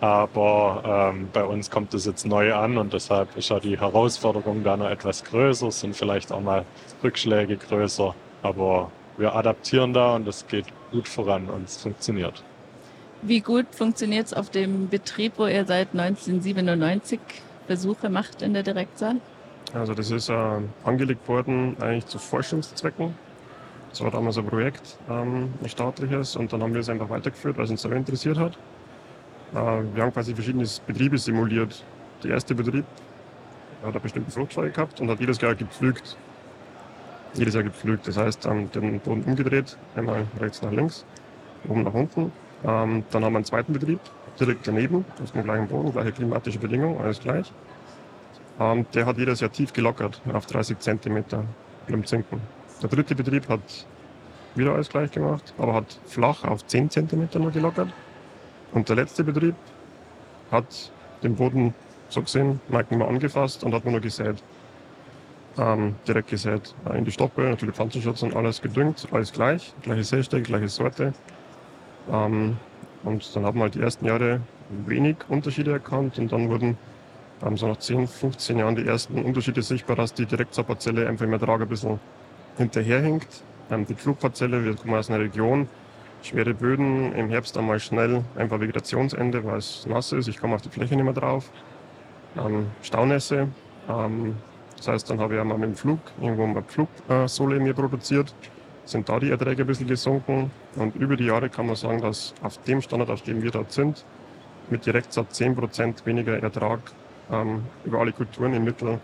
Aber 0.00 1.12
ähm, 1.12 1.28
bei 1.32 1.44
uns 1.44 1.70
kommt 1.70 1.92
es 1.92 2.06
jetzt 2.06 2.24
neu 2.24 2.54
an 2.54 2.78
und 2.78 2.92
deshalb 2.92 3.36
ist 3.36 3.50
ja 3.50 3.58
die 3.58 3.78
Herausforderung 3.78 4.62
da 4.62 4.76
noch 4.76 4.88
etwas 4.88 5.24
größer, 5.24 5.68
es 5.68 5.80
sind 5.80 5.96
vielleicht 5.96 6.30
auch 6.30 6.40
mal 6.40 6.64
Rückschläge 7.02 7.56
größer. 7.56 8.14
Aber 8.42 8.92
wir 9.16 9.34
adaptieren 9.34 9.92
da 9.92 10.14
und 10.14 10.28
es 10.28 10.46
geht 10.46 10.66
gut 10.92 11.08
voran 11.08 11.50
und 11.50 11.64
es 11.64 11.76
funktioniert. 11.78 12.44
Wie 13.22 13.40
gut 13.40 13.66
funktioniert 13.72 14.26
es 14.26 14.34
auf 14.34 14.50
dem 14.50 14.88
Betrieb, 14.88 15.34
wo 15.38 15.46
ihr 15.46 15.64
seit 15.64 15.88
1997 15.92 17.18
Versuche 17.66 18.08
macht 18.08 18.42
in 18.42 18.54
der 18.54 18.62
Direktsaat? 18.62 19.16
Also 19.74 19.92
das 19.92 20.10
ist 20.10 20.28
äh, 20.28 20.60
angelegt 20.84 21.26
worden 21.28 21.76
eigentlich 21.80 22.06
zu 22.06 22.18
Forschungszwecken. 22.18 23.14
Das 23.90 24.00
war 24.02 24.10
damals 24.10 24.38
ein 24.38 24.46
Projekt, 24.46 24.98
ähm, 25.10 25.52
ein 25.62 25.68
staatliches, 25.68 26.36
und 26.36 26.52
dann 26.52 26.62
haben 26.62 26.72
wir 26.72 26.80
es 26.80 26.88
einfach 26.88 27.10
weitergeführt, 27.10 27.56
weil 27.56 27.64
es 27.64 27.70
uns 27.70 27.82
selber 27.82 27.96
interessiert 27.96 28.38
hat. 28.38 28.52
Äh, 29.52 29.56
wir 29.94 30.02
haben 30.02 30.12
quasi 30.12 30.34
verschiedene 30.34 30.66
Betriebe 30.86 31.18
simuliert. 31.18 31.84
Der 32.22 32.32
erste 32.32 32.54
Betrieb 32.54 32.84
hat 33.82 33.90
eine 33.90 34.00
bestimmte 34.00 34.30
Fruchtfolge 34.30 34.70
gehabt 34.70 35.00
und 35.00 35.10
hat 35.10 35.18
jedes 35.18 35.40
Jahr 35.40 35.54
gepflügt. 35.54 36.16
Jedes 37.34 37.54
Jahr 37.54 37.64
gepflügt. 37.64 38.06
Das 38.06 38.16
heißt, 38.16 38.46
ähm, 38.46 38.70
den 38.70 39.00
Boden 39.00 39.24
umgedreht, 39.24 39.76
einmal 39.96 40.26
rechts 40.40 40.62
nach 40.62 40.70
links, 40.70 41.04
oben 41.68 41.82
nach 41.82 41.94
unten. 41.94 42.30
Ähm, 42.64 43.04
dann 43.10 43.24
haben 43.24 43.32
wir 43.32 43.38
einen 43.38 43.44
zweiten 43.44 43.72
Betrieb, 43.72 44.00
direkt 44.38 44.66
daneben, 44.66 45.04
auf 45.22 45.30
dem 45.32 45.44
gleichen 45.44 45.68
Boden, 45.68 45.92
gleiche 45.92 46.12
klimatische 46.12 46.58
Bedingungen, 46.58 47.00
alles 47.00 47.20
gleich. 47.20 47.52
Ähm, 48.60 48.86
der 48.94 49.06
hat 49.06 49.18
jedes 49.18 49.40
Jahr 49.40 49.52
tief 49.52 49.72
gelockert, 49.72 50.20
auf 50.32 50.46
30 50.46 50.78
Zentimeter. 50.78 51.44
dem 51.88 52.04
Zinken. 52.04 52.40
Der 52.82 52.88
dritte 52.90 53.14
Betrieb 53.14 53.48
hat 53.48 53.86
wieder 54.54 54.74
alles 54.74 54.88
gleich 54.88 55.10
gemacht, 55.10 55.54
aber 55.58 55.74
hat 55.74 55.98
flach 56.06 56.44
auf 56.44 56.66
10 56.66 56.90
cm 56.90 57.28
nur 57.34 57.50
gelockert. 57.50 57.88
Und 58.72 58.88
der 58.88 58.96
letzte 58.96 59.24
Betrieb 59.24 59.54
hat 60.50 60.92
den 61.22 61.36
Boden 61.36 61.74
so 62.08 62.22
gesehen, 62.22 62.60
Marken 62.68 62.98
mal 62.98 63.08
angefasst 63.08 63.64
und 63.64 63.74
hat 63.74 63.84
nur 63.84 64.00
gesät. 64.00 64.42
Ähm, 65.58 65.96
direkt 66.06 66.28
gesät. 66.28 66.74
In 66.94 67.04
die 67.04 67.10
Stoppe, 67.10 67.42
natürlich 67.42 67.74
Pflanzenschutz 67.74 68.22
und 68.22 68.36
alles 68.36 68.62
gedüngt, 68.62 69.08
alles 69.10 69.32
gleich, 69.32 69.74
gleiche 69.82 70.04
Sästeg, 70.04 70.44
gleiche 70.44 70.68
Sorte. 70.68 71.12
Ähm, 72.10 72.56
und 73.04 73.36
dann 73.36 73.44
haben 73.44 73.58
wir 73.58 73.62
halt 73.62 73.74
die 73.74 73.80
ersten 73.80 74.04
Jahre 74.06 74.40
wenig 74.86 75.16
Unterschiede 75.28 75.72
erkannt 75.72 76.18
und 76.18 76.32
dann 76.32 76.48
wurden 76.48 76.76
ähm, 77.44 77.56
so 77.56 77.68
nach 77.68 77.78
10, 77.78 78.06
15 78.06 78.58
Jahren 78.58 78.76
die 78.76 78.86
ersten 78.86 79.22
Unterschiede 79.24 79.62
sichtbar, 79.62 79.96
dass 79.96 80.14
die 80.14 80.26
Direktsaatparzelle 80.26 81.08
einfach 81.08 81.24
im 81.24 81.32
Ertrag 81.32 81.60
ein 81.60 81.68
bisschen 81.68 82.00
hinterherhinkt. 82.56 83.42
Ähm, 83.70 83.86
die 83.86 83.94
Pflugparzelle, 83.94 84.64
wir 84.64 84.74
kommen 84.74 84.94
aus 84.94 85.10
einer 85.10 85.20
Region, 85.20 85.68
schwere 86.22 86.54
Böden, 86.54 87.12
im 87.14 87.28
Herbst 87.28 87.56
einmal 87.56 87.78
schnell 87.78 88.24
einfach 88.36 88.60
Vegetationsende, 88.60 89.44
weil 89.44 89.58
es 89.58 89.86
nass 89.86 90.12
ist, 90.12 90.28
ich 90.28 90.38
komme 90.38 90.56
auf 90.56 90.62
die 90.62 90.70
Fläche 90.70 90.96
nicht 90.96 91.04
mehr 91.04 91.12
drauf. 91.12 91.50
Staunässe, 92.82 93.48
das 93.86 94.88
heißt, 94.88 95.10
dann 95.10 95.18
habe 95.18 95.34
ich 95.34 95.40
einmal 95.40 95.58
mit 95.58 95.70
dem 95.70 95.74
Flug 95.74 95.98
irgendwo 96.20 96.44
eine 96.44 96.62
Flugsohle 96.62 97.58
mir 97.58 97.74
produziert, 97.74 98.34
sind 98.84 99.08
da 99.08 99.18
die 99.18 99.30
Erträge 99.30 99.62
ein 99.62 99.66
bisschen 99.66 99.88
gesunken 99.88 100.50
und 100.78 100.94
über 100.96 101.16
die 101.16 101.24
Jahre 101.26 101.48
kann 101.48 101.66
man 101.66 101.76
sagen, 101.76 102.00
dass 102.00 102.34
auf 102.42 102.58
dem 102.62 102.80
Standard, 102.80 103.10
auf 103.10 103.22
dem 103.22 103.42
wir 103.42 103.50
dort 103.50 103.72
sind, 103.72 104.04
mit 104.70 104.86
Direktsatz 104.86 105.40
10% 105.40 106.04
weniger 106.06 106.40
Ertrag 106.42 106.80
ähm, 107.30 107.64
über 107.84 108.00
alle 108.00 108.12
Kulturen 108.12 108.54
im 108.54 108.64
Mittel 108.64 109.00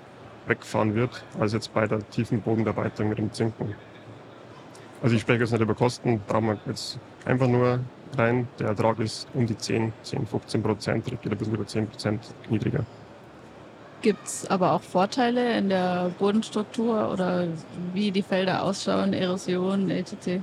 weggefahren 0.47 0.95
wird, 0.95 1.25
als 1.39 1.53
jetzt 1.53 1.73
bei 1.73 1.87
der 1.87 2.09
tiefen 2.11 2.41
Bodenbearbeitung 2.41 3.09
mit 3.09 3.19
dem 3.19 3.33
Zinken. 3.33 3.75
Also 5.03 5.17
ich 5.17 5.23
spreche 5.23 5.41
jetzt 5.41 5.53
nicht 5.53 5.61
über 5.61 5.75
Kosten, 5.75 6.21
brauchen 6.27 6.47
wir 6.47 6.59
jetzt 6.67 6.99
einfach 7.25 7.49
nur 7.49 7.81
rein. 8.17 8.49
Der 8.59 8.69
Ertrag 8.69 8.99
ist 9.01 9.27
um 9.35 9.47
die 9.47 9.57
10, 9.57 9.93
10, 10.03 10.27
15 10.27 10.63
Prozent, 10.63 11.05
geht 11.05 11.25
ein 11.25 11.37
bisschen 11.37 11.55
über 11.55 11.67
10 11.67 11.89
Prozent 11.89 12.35
niedriger. 12.49 12.85
Gibt 14.01 14.27
es 14.27 14.47
aber 14.51 14.73
auch 14.73 14.83
Vorteile 14.83 15.57
in 15.57 15.71
der 15.71 16.11
Bodenstruktur 16.19 17.11
oder 17.11 17.49
wie 17.95 18.11
die 18.11 18.23
Felder 18.23 18.63
ausschauen, 18.63 19.15
Erosion, 19.15 19.91
etc.? 19.91 20.41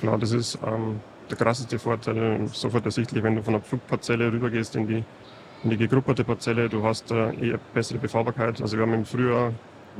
Klar, 0.00 0.18
das 0.18 0.32
ist 0.32 0.58
ähm, 0.66 1.00
der 1.30 1.36
krasseste 1.36 1.78
Vorteil, 1.78 2.46
sofort 2.48 2.84
ersichtlich, 2.84 3.22
wenn 3.22 3.36
du 3.36 3.42
von 3.42 3.54
der 3.54 3.62
Pflugparzelle 3.62 4.32
rübergehst 4.32 4.76
in 4.76 4.86
die 4.86 5.04
in 5.64 5.70
die 5.70 5.76
gegrupperte 5.78 6.24
Parzelle. 6.24 6.68
Du 6.68 6.84
hast 6.84 7.10
äh, 7.10 7.34
eher 7.36 7.58
bessere 7.72 7.98
Befahrbarkeit. 7.98 8.60
Also 8.60 8.76
wir 8.76 8.82
haben 8.82 8.92
im 8.92 9.04
Frühjahr 9.04 9.52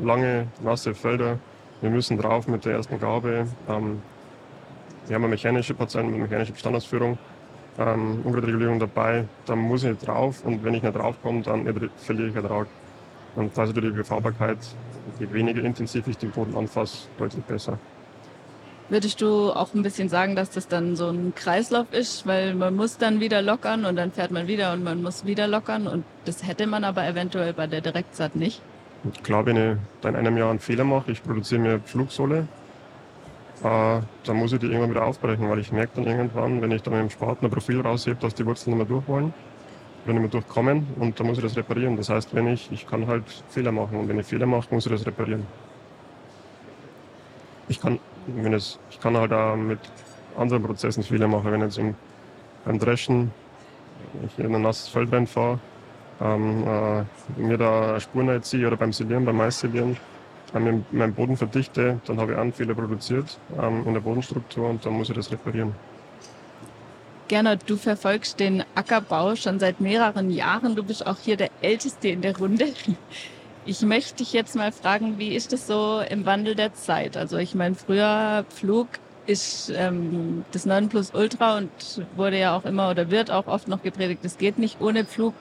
lange, 0.02 0.46
nasse 0.62 0.94
Felder. 0.94 1.38
Wir 1.80 1.90
müssen 1.90 2.18
drauf 2.18 2.46
mit 2.46 2.64
der 2.64 2.74
ersten 2.74 3.00
Gabe. 3.00 3.46
Ähm, 3.68 4.02
wir 5.06 5.14
haben 5.14 5.24
eine 5.24 5.30
mechanische 5.30 5.74
Parzellen 5.74 6.10
mit 6.10 6.20
mechanischer 6.20 6.52
Bestandausführung. 6.52 7.18
Ähm, 7.78 8.20
Umweltregulierung 8.24 8.78
dabei, 8.78 9.26
da 9.46 9.56
muss 9.56 9.82
ich 9.82 9.98
drauf 9.98 10.44
und 10.44 10.62
wenn 10.62 10.74
ich 10.74 10.82
nicht 10.82 10.94
draufkomme, 10.94 11.42
dann 11.42 11.90
verliere 11.96 12.28
ich 12.28 12.36
Ertrag. 12.36 12.68
Und 13.34 13.56
da 13.58 13.64
ist 13.64 13.70
natürlich 13.70 13.90
die 13.90 13.96
Befahrbarkeit, 13.96 14.58
je 15.18 15.32
weniger 15.32 15.60
intensiv 15.64 16.06
ich 16.06 16.16
den 16.16 16.30
Boden 16.30 16.56
anfasse, 16.56 17.08
deutlich 17.18 17.44
besser. 17.44 17.76
Würdest 18.90 19.22
du 19.22 19.50
auch 19.50 19.72
ein 19.72 19.82
bisschen 19.82 20.10
sagen, 20.10 20.36
dass 20.36 20.50
das 20.50 20.68
dann 20.68 20.94
so 20.94 21.08
ein 21.08 21.34
Kreislauf 21.34 21.86
ist, 21.92 22.26
weil 22.26 22.54
man 22.54 22.76
muss 22.76 22.98
dann 22.98 23.18
wieder 23.18 23.40
lockern 23.40 23.86
und 23.86 23.96
dann 23.96 24.12
fährt 24.12 24.30
man 24.30 24.46
wieder 24.46 24.74
und 24.74 24.84
man 24.84 25.02
muss 25.02 25.24
wieder 25.24 25.46
lockern 25.46 25.86
und 25.86 26.04
das 26.26 26.46
hätte 26.46 26.66
man 26.66 26.84
aber 26.84 27.06
eventuell 27.06 27.54
bei 27.54 27.66
der 27.66 27.80
Direktsaat 27.80 28.36
nicht? 28.36 28.60
Klar, 29.22 29.46
wenn 29.46 29.56
ich 29.56 29.78
da 30.02 30.10
in 30.10 30.16
einem 30.16 30.36
Jahr 30.36 30.50
einen 30.50 30.58
Fehler 30.58 30.84
mache, 30.84 31.12
ich 31.12 31.22
produziere 31.22 31.60
mir 31.60 31.80
Flugsohle, 31.80 32.46
äh, 33.62 34.00
dann 34.24 34.36
muss 34.36 34.52
ich 34.52 34.58
die 34.58 34.66
irgendwann 34.66 34.90
wieder 34.90 35.04
aufbrechen, 35.04 35.48
weil 35.48 35.60
ich 35.60 35.72
merke 35.72 35.92
dann 35.96 36.06
irgendwann, 36.06 36.60
wenn 36.60 36.70
ich 36.70 36.82
dann 36.82 36.92
mit 36.92 37.02
dem 37.02 37.10
Spaten 37.10 37.46
ein 37.46 37.50
Profil 37.50 37.80
raushebe, 37.80 38.16
dass 38.20 38.34
die 38.34 38.44
Wurzeln 38.44 38.76
nicht 38.76 38.86
mehr 38.86 38.98
durch 38.98 39.08
wollen 39.08 39.32
oder 40.04 40.12
nicht 40.12 40.22
mehr 40.22 40.30
durchkommen 40.30 40.86
und 40.98 41.18
dann 41.18 41.26
muss 41.26 41.38
ich 41.38 41.44
das 41.44 41.56
reparieren. 41.56 41.96
Das 41.96 42.10
heißt, 42.10 42.34
wenn 42.34 42.48
ich, 42.48 42.70
ich 42.70 42.86
kann 42.86 43.06
halt 43.06 43.24
Fehler 43.48 43.72
machen 43.72 43.98
und 43.98 44.08
wenn 44.08 44.18
ich 44.18 44.26
Fehler 44.26 44.46
mache, 44.46 44.74
muss 44.74 44.84
ich 44.84 44.92
das 44.92 45.06
reparieren. 45.06 45.46
Ich 47.68 47.80
kann 47.80 47.98
wenn 48.26 48.52
es, 48.52 48.78
ich 48.90 49.00
kann 49.00 49.16
halt 49.16 49.32
auch 49.32 49.56
mit 49.56 49.78
anderen 50.36 50.62
Prozessen 50.62 51.02
Fehler 51.02 51.28
machen, 51.28 51.50
wenn 51.52 51.60
jetzt 51.60 51.78
im, 51.78 51.94
beim 52.64 52.78
Dreschen 52.78 53.30
ich 54.24 54.44
in 54.44 54.54
ein 54.54 54.62
nasses 54.62 54.88
Feld 54.88 55.12
reinfahre, 55.12 55.58
ähm, 56.20 56.64
äh, 56.66 57.40
mir 57.40 57.58
da 57.58 57.98
Spuren 58.00 58.42
ziehe 58.42 58.66
oder 58.66 58.76
beim 58.76 58.92
Silieren, 58.92 59.24
beim 59.24 59.36
Maissilieren, 59.36 59.96
ähm, 60.54 60.84
meinen 60.92 61.14
Boden 61.14 61.36
verdichte, 61.36 62.00
dann 62.06 62.20
habe 62.20 62.32
ich 62.32 62.38
einen 62.38 62.52
Fehler 62.52 62.74
produziert 62.74 63.38
ähm, 63.60 63.82
in 63.86 63.94
der 63.94 64.00
Bodenstruktur 64.00 64.68
und 64.68 64.84
dann 64.84 64.92
muss 64.94 65.08
ich 65.08 65.16
das 65.16 65.30
reparieren. 65.30 65.74
Gernot, 67.26 67.60
du 67.66 67.76
verfolgst 67.76 68.38
den 68.38 68.64
Ackerbau 68.74 69.34
schon 69.34 69.58
seit 69.58 69.80
mehreren 69.80 70.30
Jahren. 70.30 70.76
Du 70.76 70.84
bist 70.84 71.06
auch 71.06 71.16
hier 71.18 71.36
der 71.36 71.50
Älteste 71.62 72.08
in 72.08 72.20
der 72.20 72.36
Runde. 72.36 72.66
Ich 73.66 73.80
möchte 73.80 74.16
dich 74.16 74.34
jetzt 74.34 74.56
mal 74.56 74.72
fragen, 74.72 75.18
wie 75.18 75.34
ist 75.34 75.54
es 75.54 75.66
so 75.66 76.02
im 76.10 76.26
Wandel 76.26 76.54
der 76.54 76.74
Zeit? 76.74 77.16
Also 77.16 77.38
ich 77.38 77.54
meine, 77.54 77.74
früher 77.74 78.44
Flug 78.50 78.88
ist 79.26 79.72
ähm, 79.74 80.44
das 80.52 80.66
Nonplusultra 80.66 81.56
und 81.56 81.70
wurde 82.14 82.38
ja 82.38 82.54
auch 82.54 82.66
immer 82.66 82.90
oder 82.90 83.10
wird 83.10 83.30
auch 83.30 83.46
oft 83.46 83.68
noch 83.68 83.82
gepredigt, 83.82 84.22
es 84.22 84.36
geht 84.36 84.58
nicht 84.58 84.82
ohne 84.82 85.06
Flug. 85.06 85.32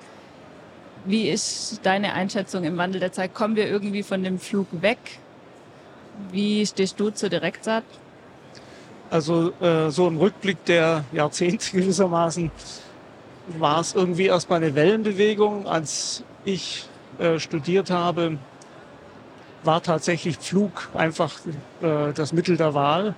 Wie 1.04 1.30
ist 1.30 1.82
deine 1.84 2.14
Einschätzung 2.14 2.64
im 2.64 2.78
Wandel 2.78 3.02
der 3.02 3.12
Zeit? 3.12 3.34
Kommen 3.34 3.58
wir 3.58 3.68
irgendwie 3.68 4.04
von 4.04 4.24
dem 4.24 4.40
Flug 4.40 4.68
weg? 4.72 5.00
Wie 6.32 6.66
stehst 6.66 6.98
du 7.02 7.10
zur 7.10 7.28
Direktsaat? 7.28 7.84
Also 9.10 9.52
äh, 9.60 9.90
so 9.90 10.08
im 10.08 10.18
Rückblick 10.18 10.64
der 10.64 11.04
Jahrzehnte 11.12 11.72
gewissermaßen 11.78 12.52
war 13.60 13.82
es 13.82 13.94
irgendwie 13.94 14.28
erstmal 14.28 14.64
eine 14.64 14.74
Wellenbewegung, 14.76 15.68
als 15.68 16.24
ich 16.46 16.86
äh, 17.20 17.40
studiert 17.40 17.90
habe, 17.90 18.38
war 19.64 19.82
tatsächlich 19.82 20.38
Flug 20.38 20.90
einfach 20.94 21.34
äh, 21.82 22.14
das 22.14 22.34
Mittel 22.34 22.58
der 22.58 22.74
Wahl. 22.74 23.16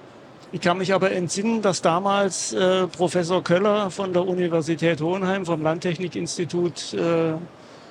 Ich 0.52 0.62
kann 0.62 0.78
mich 0.78 0.94
aber 0.94 1.12
entsinnen, 1.12 1.62
dass 1.62 1.82
damals 1.82 2.54
äh, 2.54 2.88
Professor 2.88 3.44
Köller 3.44 3.90
von 3.90 4.14
der 4.14 4.25
Universität 4.25 5.02
Hohenheim 5.02 5.46
vom 5.46 5.62
Landtechnikinstitut 5.62 6.94
äh, 6.94 7.34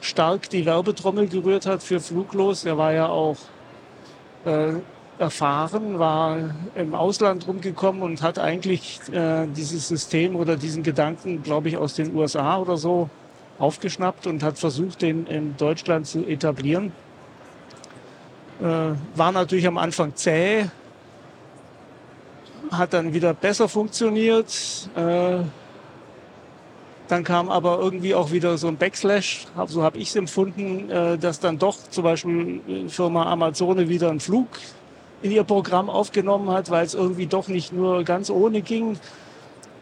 stark 0.00 0.48
die 0.50 0.64
Werbetrommel 0.64 1.28
gerührt 1.28 1.66
hat 1.66 1.82
für 1.82 2.00
Fluglos. 2.00 2.64
Er 2.64 2.78
war 2.78 2.92
ja 2.92 3.08
auch 3.08 3.36
äh, 4.44 4.74
erfahren, 5.18 5.98
war 5.98 6.38
im 6.74 6.94
Ausland 6.94 7.46
rumgekommen 7.46 8.02
und 8.02 8.22
hat 8.22 8.38
eigentlich 8.38 9.00
äh, 9.12 9.46
dieses 9.46 9.88
System 9.88 10.36
oder 10.36 10.56
diesen 10.56 10.82
Gedanken, 10.82 11.42
glaube 11.42 11.68
ich, 11.68 11.76
aus 11.76 11.94
den 11.94 12.14
USA 12.14 12.58
oder 12.58 12.76
so 12.76 13.08
aufgeschnappt 13.58 14.26
und 14.26 14.42
hat 14.42 14.58
versucht, 14.58 15.02
den 15.02 15.26
in 15.26 15.56
Deutschland 15.56 16.06
zu 16.06 16.24
etablieren. 16.26 16.92
Äh, 18.60 18.64
war 19.14 19.32
natürlich 19.32 19.66
am 19.66 19.78
Anfang 19.78 20.14
zäh, 20.14 20.66
hat 22.70 22.92
dann 22.92 23.12
wieder 23.12 23.34
besser 23.34 23.68
funktioniert. 23.68 24.88
Äh, 24.94 25.38
dann 27.08 27.22
kam 27.22 27.50
aber 27.50 27.78
irgendwie 27.80 28.14
auch 28.14 28.32
wieder 28.32 28.56
so 28.56 28.66
ein 28.66 28.76
Backslash, 28.76 29.46
so 29.66 29.82
habe 29.82 29.98
ich 29.98 30.08
es 30.08 30.16
empfunden, 30.16 30.90
äh, 30.90 31.18
dass 31.18 31.38
dann 31.38 31.58
doch 31.58 31.76
zum 31.90 32.04
Beispiel 32.04 32.60
die 32.66 32.88
Firma 32.88 33.30
Amazone 33.30 33.88
wieder 33.88 34.10
einen 34.10 34.20
Flug 34.20 34.48
in 35.22 35.30
ihr 35.30 35.44
Programm 35.44 35.90
aufgenommen 35.90 36.50
hat, 36.50 36.70
weil 36.70 36.84
es 36.84 36.94
irgendwie 36.94 37.26
doch 37.26 37.48
nicht 37.48 37.72
nur 37.72 38.04
ganz 38.04 38.30
ohne 38.30 38.62
ging. 38.62 38.98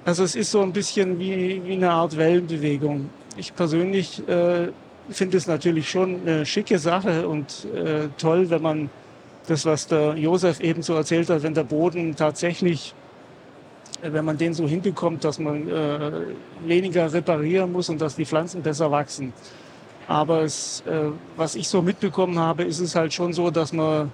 Also 0.05 0.25
es 0.25 0.35
ist 0.35 0.50
so 0.50 0.62
ein 0.62 0.73
bisschen 0.73 1.19
wie, 1.19 1.62
wie 1.64 1.75
eine 1.75 1.91
Art 1.91 2.17
Wellenbewegung. 2.17 3.09
Ich 3.37 3.55
persönlich 3.55 4.27
äh, 4.29 4.69
finde 5.09 5.37
es 5.37 5.47
natürlich 5.47 5.91
schon 5.91 6.21
eine 6.23 6.47
schicke 6.47 6.79
Sache 6.79 7.27
und 7.27 7.67
äh, 7.75 8.09
toll, 8.19 8.51
wenn 8.51 8.62
man 8.62 8.91
das, 9.47 9.65
was 9.67 9.87
der 9.87 10.15
Josef 10.17 10.61
eben 10.61 10.83
so 10.83 10.95
erzählt 10.95 11.29
hat, 11.31 11.43
wenn 11.43 11.55
der 11.55 11.65
Boden 11.65 12.15
tatsächlich, 12.15 12.95
äh, 14.03 14.12
wenn 14.12 14.25
man 14.25 14.37
den 14.37 14.55
so 14.55 14.69
hinbekommt, 14.69 15.25
dass 15.25 15.39
man 15.39 15.69
äh, 15.69 16.12
weniger 16.65 17.12
reparieren 17.12 17.73
muss 17.73 17.89
und 17.89 18.01
dass 18.01 18.17
die 18.17 18.27
Pflanzen 18.27 18.62
besser 18.62 18.91
wachsen. 18.91 19.33
Aber 20.09 20.43
es, 20.43 20.83
äh, 20.87 21.11
was 21.37 21.55
ich 21.55 21.69
so 21.69 21.81
mitbekommen 21.81 22.39
habe, 22.39 22.65
ist 22.65 22.81
es 22.81 22.95
halt 22.95 23.12
schon 23.12 23.33
so, 23.33 23.51
dass 23.51 23.73
man 23.73 24.12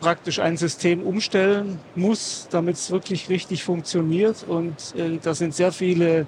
praktisch 0.00 0.38
ein 0.38 0.56
System 0.56 1.02
umstellen 1.02 1.78
muss, 1.94 2.48
damit 2.50 2.76
es 2.76 2.90
wirklich 2.90 3.28
richtig 3.28 3.64
funktioniert. 3.64 4.44
Und 4.46 4.94
äh, 4.96 5.18
da 5.22 5.34
sind 5.34 5.54
sehr 5.54 5.72
viele 5.72 6.26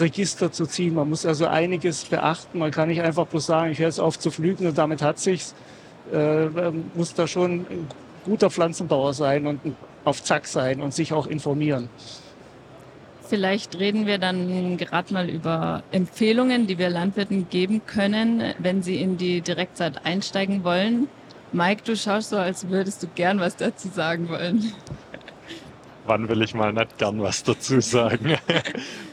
Register 0.00 0.52
zu 0.52 0.66
ziehen. 0.66 0.94
Man 0.94 1.08
muss 1.08 1.26
also 1.26 1.46
einiges 1.46 2.04
beachten. 2.04 2.58
Man 2.58 2.70
kann 2.70 2.88
nicht 2.88 3.02
einfach 3.02 3.26
bloß 3.26 3.46
sagen, 3.46 3.72
ich 3.72 3.78
höre 3.78 3.86
jetzt 3.86 4.00
auf 4.00 4.18
zu 4.18 4.30
flügen 4.30 4.66
und 4.66 4.78
damit 4.78 5.02
hat 5.02 5.18
sich's. 5.18 5.54
Äh, 6.12 6.46
man 6.46 6.90
muss 6.94 7.14
da 7.14 7.26
schon 7.26 7.60
ein 7.60 7.88
guter 8.24 8.50
Pflanzenbauer 8.50 9.14
sein 9.14 9.46
und 9.46 9.60
auf 10.04 10.22
Zack 10.22 10.46
sein 10.46 10.80
und 10.80 10.94
sich 10.94 11.12
auch 11.12 11.26
informieren. 11.26 11.88
Vielleicht 13.28 13.78
reden 13.78 14.06
wir 14.06 14.16
dann 14.16 14.78
gerade 14.78 15.12
mal 15.12 15.28
über 15.28 15.82
Empfehlungen, 15.90 16.66
die 16.66 16.78
wir 16.78 16.88
Landwirten 16.88 17.50
geben 17.50 17.82
können, 17.84 18.54
wenn 18.58 18.82
sie 18.82 19.02
in 19.02 19.18
die 19.18 19.42
Direktzeit 19.42 20.06
einsteigen 20.06 20.64
wollen. 20.64 21.08
Mike, 21.52 21.82
du 21.84 21.94
schaust 21.94 22.30
so, 22.30 22.38
als 22.38 22.68
würdest 22.70 23.02
du 23.02 23.06
gern 23.14 23.38
was 23.38 23.56
dazu 23.56 23.88
sagen 23.88 24.30
wollen. 24.30 24.72
Wann 26.06 26.26
will 26.26 26.40
ich 26.40 26.54
mal 26.54 26.72
nicht 26.72 26.96
gern 26.96 27.20
was 27.20 27.42
dazu 27.42 27.80
sagen? 27.80 28.38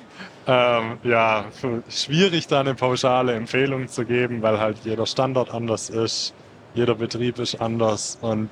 ähm, 0.48 0.98
ja, 1.04 1.46
schwierig 1.90 2.48
da 2.48 2.60
eine 2.60 2.76
pauschale 2.76 3.34
Empfehlung 3.34 3.88
zu 3.88 4.06
geben, 4.06 4.42
weil 4.42 4.60
halt 4.60 4.78
jeder 4.84 5.06
Standort 5.06 5.54
anders 5.54 5.90
ist, 5.90 6.34
jeder 6.74 6.96
Betrieb 6.96 7.40
ist 7.40 7.62
anders 7.62 8.18
und 8.22 8.50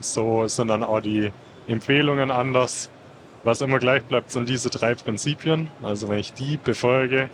so 0.00 0.46
sind 0.46 0.68
dann 0.68 0.84
auch 0.84 1.00
die 1.00 1.32
Empfehlungen 1.66 2.30
anders. 2.30 2.90
Was 3.44 3.60
immer 3.60 3.78
gleich 3.78 4.02
bleibt, 4.02 4.30
sind 4.30 4.48
diese 4.48 4.70
drei 4.70 4.94
Prinzipien. 4.94 5.70
Also 5.82 6.08
wenn 6.08 6.18
ich 6.18 6.32
die 6.32 6.58
befolge, 6.58 7.30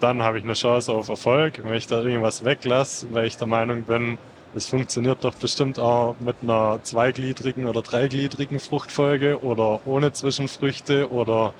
dann 0.00 0.22
habe 0.22 0.38
ich 0.38 0.44
eine 0.44 0.52
Chance 0.52 0.92
auf 0.92 1.08
Erfolg. 1.08 1.62
Wenn 1.64 1.74
ich 1.74 1.86
da 1.86 2.02
irgendwas 2.02 2.44
weglasse, 2.44 3.06
weil 3.12 3.26
ich 3.26 3.36
der 3.36 3.46
Meinung 3.46 3.82
bin, 3.82 4.18
es 4.54 4.66
funktioniert 4.66 5.24
doch 5.24 5.34
bestimmt 5.34 5.78
auch 5.78 6.16
mit 6.20 6.36
einer 6.42 6.78
zweigliedrigen 6.82 7.66
oder 7.66 7.82
dreigliedrigen 7.82 8.60
Fruchtfolge 8.60 9.42
oder 9.42 9.80
ohne 9.86 10.12
Zwischenfrüchte 10.12 11.10
oder 11.10 11.52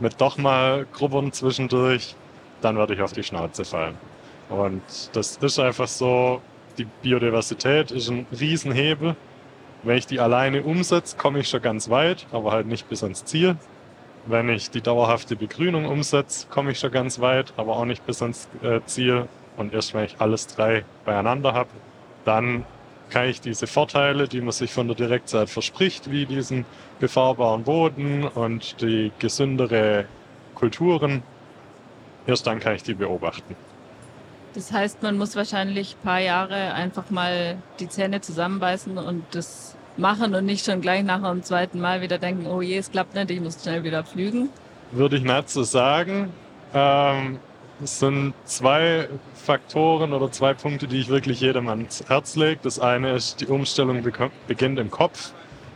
mit 0.00 0.20
doch 0.20 0.38
mal 0.38 0.86
Grubbern 0.92 1.32
zwischendurch, 1.32 2.14
dann 2.60 2.76
werde 2.76 2.94
ich 2.94 3.02
auf 3.02 3.12
die 3.12 3.22
Schnauze 3.22 3.64
fallen. 3.64 3.96
Und 4.48 4.82
das 5.12 5.36
ist 5.36 5.58
einfach 5.58 5.88
so, 5.88 6.42
die 6.78 6.86
Biodiversität 7.02 7.90
ist 7.90 8.08
ein 8.08 8.26
Riesenhebel. 8.38 9.16
Wenn 9.82 9.96
ich 9.96 10.06
die 10.06 10.20
alleine 10.20 10.62
umsetze, 10.62 11.16
komme 11.16 11.38
ich 11.38 11.48
schon 11.48 11.62
ganz 11.62 11.88
weit, 11.88 12.26
aber 12.32 12.52
halt 12.52 12.66
nicht 12.66 12.88
bis 12.88 13.02
ans 13.02 13.24
Ziel. 13.24 13.56
Wenn 14.26 14.48
ich 14.50 14.70
die 14.70 14.82
dauerhafte 14.82 15.36
Begrünung 15.36 15.86
umsetze, 15.86 16.46
komme 16.48 16.72
ich 16.72 16.78
schon 16.78 16.90
ganz 16.90 17.20
weit, 17.20 17.52
aber 17.56 17.76
auch 17.76 17.86
nicht 17.86 18.04
bis 18.06 18.20
ans 18.20 18.48
äh, 18.62 18.80
Ziel. 18.84 19.26
Und 19.56 19.72
erst 19.72 19.94
wenn 19.94 20.04
ich 20.04 20.16
alles 20.20 20.46
drei 20.46 20.84
beieinander 21.04 21.54
habe, 21.54 21.70
dann 22.24 22.64
kann 23.10 23.28
ich 23.28 23.40
diese 23.40 23.66
Vorteile, 23.66 24.28
die 24.28 24.40
man 24.40 24.52
sich 24.52 24.72
von 24.72 24.86
der 24.86 24.96
Direktzeit 24.96 25.50
verspricht, 25.50 26.10
wie 26.10 26.26
diesen 26.26 26.64
befahrbaren 27.00 27.64
Boden 27.64 28.24
und 28.24 28.80
die 28.80 29.12
gesündere 29.18 30.06
Kulturen, 30.54 31.22
erst 32.26 32.46
dann 32.46 32.60
kann 32.60 32.76
ich 32.76 32.82
die 32.82 32.94
beobachten. 32.94 33.56
Das 34.54 34.72
heißt, 34.72 35.02
man 35.02 35.16
muss 35.16 35.36
wahrscheinlich 35.36 35.96
ein 35.96 36.04
paar 36.04 36.20
Jahre 36.20 36.74
einfach 36.74 37.10
mal 37.10 37.56
die 37.78 37.88
Zähne 37.88 38.20
zusammenbeißen 38.20 38.98
und 38.98 39.24
das 39.32 39.76
machen 39.96 40.34
und 40.34 40.44
nicht 40.44 40.64
schon 40.64 40.80
gleich 40.80 41.04
nach 41.04 41.22
dem 41.22 41.42
zweiten 41.42 41.80
Mal 41.80 42.00
wieder 42.00 42.18
denken, 42.18 42.46
oh 42.46 42.60
je, 42.60 42.78
es 42.78 42.90
klappt 42.90 43.14
nicht, 43.14 43.30
ich 43.30 43.40
muss 43.40 43.62
schnell 43.62 43.84
wieder 43.84 44.04
flügen? 44.04 44.48
Würde 44.92 45.16
ich 45.16 45.22
nicht 45.22 45.50
so 45.50 45.62
sagen. 45.62 46.30
Ähm, 46.74 47.38
es 47.82 47.98
sind 47.98 48.34
zwei 48.44 49.08
Faktoren 49.34 50.12
oder 50.12 50.30
zwei 50.30 50.54
Punkte, 50.54 50.86
die 50.86 50.98
ich 51.00 51.08
wirklich 51.08 51.40
jedem 51.40 51.68
ans 51.68 52.04
Herz 52.08 52.36
lege. 52.36 52.60
Das 52.62 52.78
eine 52.78 53.12
ist, 53.12 53.40
die 53.40 53.46
Umstellung 53.46 54.02
beginnt 54.46 54.78
im 54.78 54.90
Kopf. 54.90 55.32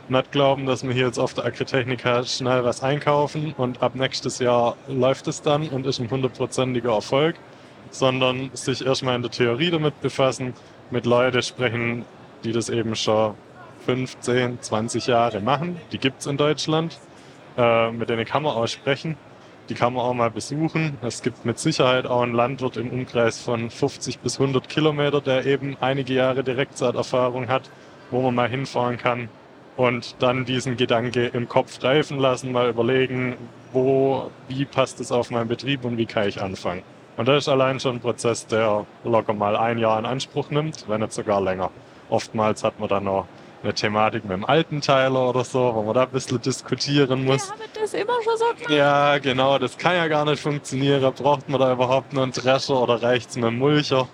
Nicht 0.09 0.33
glauben, 0.33 0.67
dass 0.67 0.85
wir 0.85 0.93
hier 0.93 1.07
jetzt 1.07 1.19
auf 1.19 1.33
der 1.33 1.47
Agritechnica 1.47 2.25
schnell 2.25 2.63
was 2.63 2.83
einkaufen 2.83 3.55
und 3.57 3.83
ab 3.83 3.95
nächstes 3.95 4.39
Jahr 4.39 4.77
läuft 4.87 5.29
es 5.29 5.41
dann 5.41 5.69
und 5.69 5.87
ist 5.87 5.99
ein 5.99 6.11
hundertprozentiger 6.11 6.93
Erfolg, 6.93 7.37
sondern 7.91 8.51
sich 8.53 8.85
erstmal 8.85 9.17
in 9.17 9.23
der 9.23 9.31
Theorie 9.31 9.71
damit 9.71 9.99
befassen, 10.03 10.53
mit 10.91 11.07
Leuten 11.07 11.43
sprechen, 11.43 12.05
die 12.45 12.53
das 12.53 12.69
eben 12.69 12.95
schon 12.97 13.35
15, 13.87 14.61
20 14.61 15.07
Jahre 15.07 15.41
machen. 15.41 15.81
Die 15.93 15.99
gibt 15.99 16.21
es 16.21 16.27
in 16.27 16.37
Deutschland. 16.37 16.99
Äh, 17.57 17.93
mit 17.93 18.09
denen 18.09 18.25
kann 18.25 18.43
man 18.43 18.55
auch 18.55 18.67
sprechen. 18.67 19.17
Die 19.69 19.75
kann 19.75 19.95
man 19.95 20.05
auch 20.05 20.13
mal 20.15 20.31
besuchen. 20.31 20.99
Es 21.01 21.23
gibt 21.23 21.45
mit 21.47 21.59
Sicherheit 21.59 22.07
auch 22.07 22.21
einen 22.21 22.35
Landwirt 22.35 22.77
im 22.77 22.91
Umkreis 22.91 23.41
von 23.41 23.71
50 23.71 24.19
bis 24.19 24.39
100 24.39 24.69
Kilometer, 24.69 25.21
der 25.23 25.47
eben 25.47 25.77
einige 25.81 26.13
Jahre 26.13 26.45
Direktsaiterfahrung 26.45 27.49
hat, 27.49 27.71
wo 28.11 28.21
man 28.21 28.35
mal 28.35 28.49
hinfahren 28.49 28.99
kann 28.99 29.31
und 29.77 30.17
dann 30.21 30.45
diesen 30.45 30.77
Gedanke 30.77 31.27
im 31.27 31.49
Kopf 31.49 31.83
reifen 31.83 32.19
lassen, 32.19 32.53
mal 32.53 32.69
überlegen, 32.69 33.37
wo, 33.73 34.31
wie 34.49 34.65
passt 34.65 35.01
es 35.01 35.11
auf 35.11 35.31
meinen 35.31 35.49
Betrieb 35.49 35.85
und 35.85 35.97
wie 35.97 36.07
kann 36.07 36.29
ich 36.29 36.41
anfangen. 36.41 36.83
Und 37.17 37.29
das 37.29 37.45
ist 37.45 37.49
allein 37.49 37.81
schon 37.81 37.97
ein 37.97 38.01
Prozess, 38.01 38.47
der 38.47 38.87
locker 39.05 39.35
mal 39.35 39.57
ein 39.57 39.79
Jahr 39.79 39.99
in 39.99 40.07
Anspruch 40.07 40.51
nimmt, 40.51 40.89
wenn 40.89 41.01
nicht 41.01 41.13
sogar 41.13 41.41
länger. 41.41 41.71
Oftmals 42.11 42.65
hat 42.65 42.79
man 42.81 42.89
dann 42.89 43.05
noch 43.05 43.27
eine 43.65 43.75
Thematik 43.75 44.25
mit 44.25 44.33
dem 44.33 44.45
alten 44.45 44.81
Teiler 44.81 45.29
oder 45.29 45.43
so, 45.43 45.75
wo 45.75 45.83
man 45.83 45.95
da 45.95 46.03
ein 46.03 46.11
bisschen 46.11 46.41
diskutieren 46.41 47.25
muss. 47.25 47.49
Ja, 47.49 47.55
das 47.81 47.95
immer 47.95 48.23
schon 48.23 48.37
so 48.37 48.45
gemacht. 48.55 48.71
Ja, 48.71 49.19
genau, 49.19 49.59
das 49.59 49.77
kann 49.79 49.97
ja 49.97 50.07
gar 50.07 50.25
nicht 50.25 50.41
funktionieren. 50.41 51.13
Braucht 51.15 51.49
man 51.49 51.61
da 51.61 51.73
überhaupt 51.73 52.13
nur 52.13 52.23
einen 52.23 52.33
Drescher 52.33 52.81
oder 52.81 53.03
reicht 53.03 53.31
es 53.31 53.37
mit 53.37 53.47
einem 53.47 53.59
Mulcher? 53.59 54.07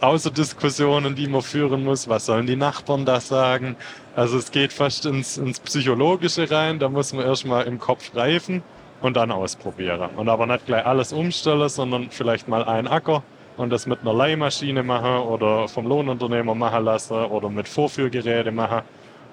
Außer 0.00 0.30
Diskussionen, 0.30 1.14
die 1.14 1.28
man 1.28 1.40
führen 1.40 1.84
muss, 1.84 2.08
was 2.08 2.26
sollen 2.26 2.46
die 2.46 2.56
Nachbarn 2.56 3.06
da 3.06 3.20
sagen? 3.20 3.76
Also 4.16 4.36
es 4.36 4.50
geht 4.50 4.72
fast 4.72 5.06
ins, 5.06 5.38
ins 5.38 5.60
Psychologische 5.60 6.50
rein, 6.50 6.78
da 6.80 6.88
muss 6.88 7.12
man 7.12 7.24
erstmal 7.24 7.64
im 7.66 7.78
Kopf 7.78 8.14
reifen 8.14 8.62
und 9.00 9.16
dann 9.16 9.30
ausprobieren. 9.30 10.10
Und 10.16 10.28
aber 10.28 10.46
nicht 10.46 10.66
gleich 10.66 10.84
alles 10.84 11.12
umstellen, 11.12 11.68
sondern 11.68 12.10
vielleicht 12.10 12.48
mal 12.48 12.64
einen 12.64 12.88
Acker 12.88 13.22
und 13.58 13.70
das 13.70 13.86
mit 13.86 14.00
einer 14.00 14.14
Leihmaschine 14.14 14.82
machen 14.82 15.18
oder 15.28 15.68
vom 15.68 15.86
Lohnunternehmer 15.86 16.54
machen 16.54 16.84
lassen 16.84 17.24
oder 17.26 17.50
mit 17.50 17.68
Vorführgeräte 17.68 18.50
machen 18.50 18.82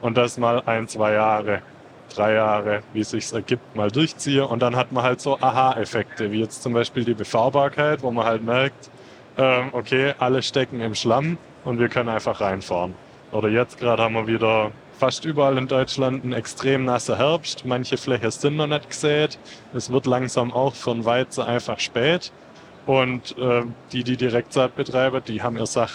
und 0.02 0.18
das 0.18 0.38
mal 0.38 0.62
ein, 0.66 0.88
zwei 0.88 1.14
Jahre, 1.14 1.62
drei 2.14 2.34
Jahre, 2.34 2.82
wie 2.92 3.02
es 3.02 3.12
sich 3.12 3.32
ergibt, 3.32 3.76
mal 3.76 3.90
durchziehe 3.90 4.46
und 4.46 4.62
dann 4.62 4.76
hat 4.76 4.92
man 4.92 5.04
halt 5.04 5.22
so 5.22 5.40
Aha-Effekte, 5.40 6.32
wie 6.32 6.42
jetzt 6.42 6.64
zum 6.64 6.74
Beispiel 6.74 7.06
die 7.06 7.14
Befahrbarkeit, 7.14 8.04
wo 8.04 8.12
man 8.12 8.26
halt 8.26 8.44
merkt, 8.44 8.90
ähm, 9.38 9.70
okay, 9.72 10.14
alle 10.20 10.42
stecken 10.42 10.82
im 10.82 10.96
Schlamm 10.96 11.38
und 11.64 11.80
wir 11.80 11.88
können 11.88 12.10
einfach 12.10 12.42
reinfahren. 12.42 12.96
Oder 13.32 13.50
jetzt 13.50 13.80
gerade 13.80 14.04
haben 14.04 14.14
wir 14.14 14.28
wieder 14.28 14.72
fast 14.98 15.26
überall 15.26 15.58
in 15.58 15.68
Deutschland 15.68 16.24
einen 16.24 16.34
extrem 16.34 16.86
nasser 16.86 17.18
Herbst. 17.18 17.66
Manche 17.66 17.98
Flächen 17.98 18.32
sind 18.32 18.56
noch 18.56 18.68
nicht 18.68 18.90
gesät. 18.90 19.38
Es 19.74 19.92
wird 19.92 20.06
langsam 20.06 20.54
auch 20.54 20.74
für 20.74 20.92
ein 20.92 21.04
Weizen 21.06 21.44
einfach 21.44 21.80
spät. 21.80 22.32
Und 22.86 23.38
äh, 23.38 23.64
die, 23.92 24.04
die 24.04 24.18
Direktsaat 24.18 24.76
betreiben, 24.76 25.22
die 25.28 25.42
haben 25.42 25.58
ihr 25.58 25.66
Sach 25.66 25.92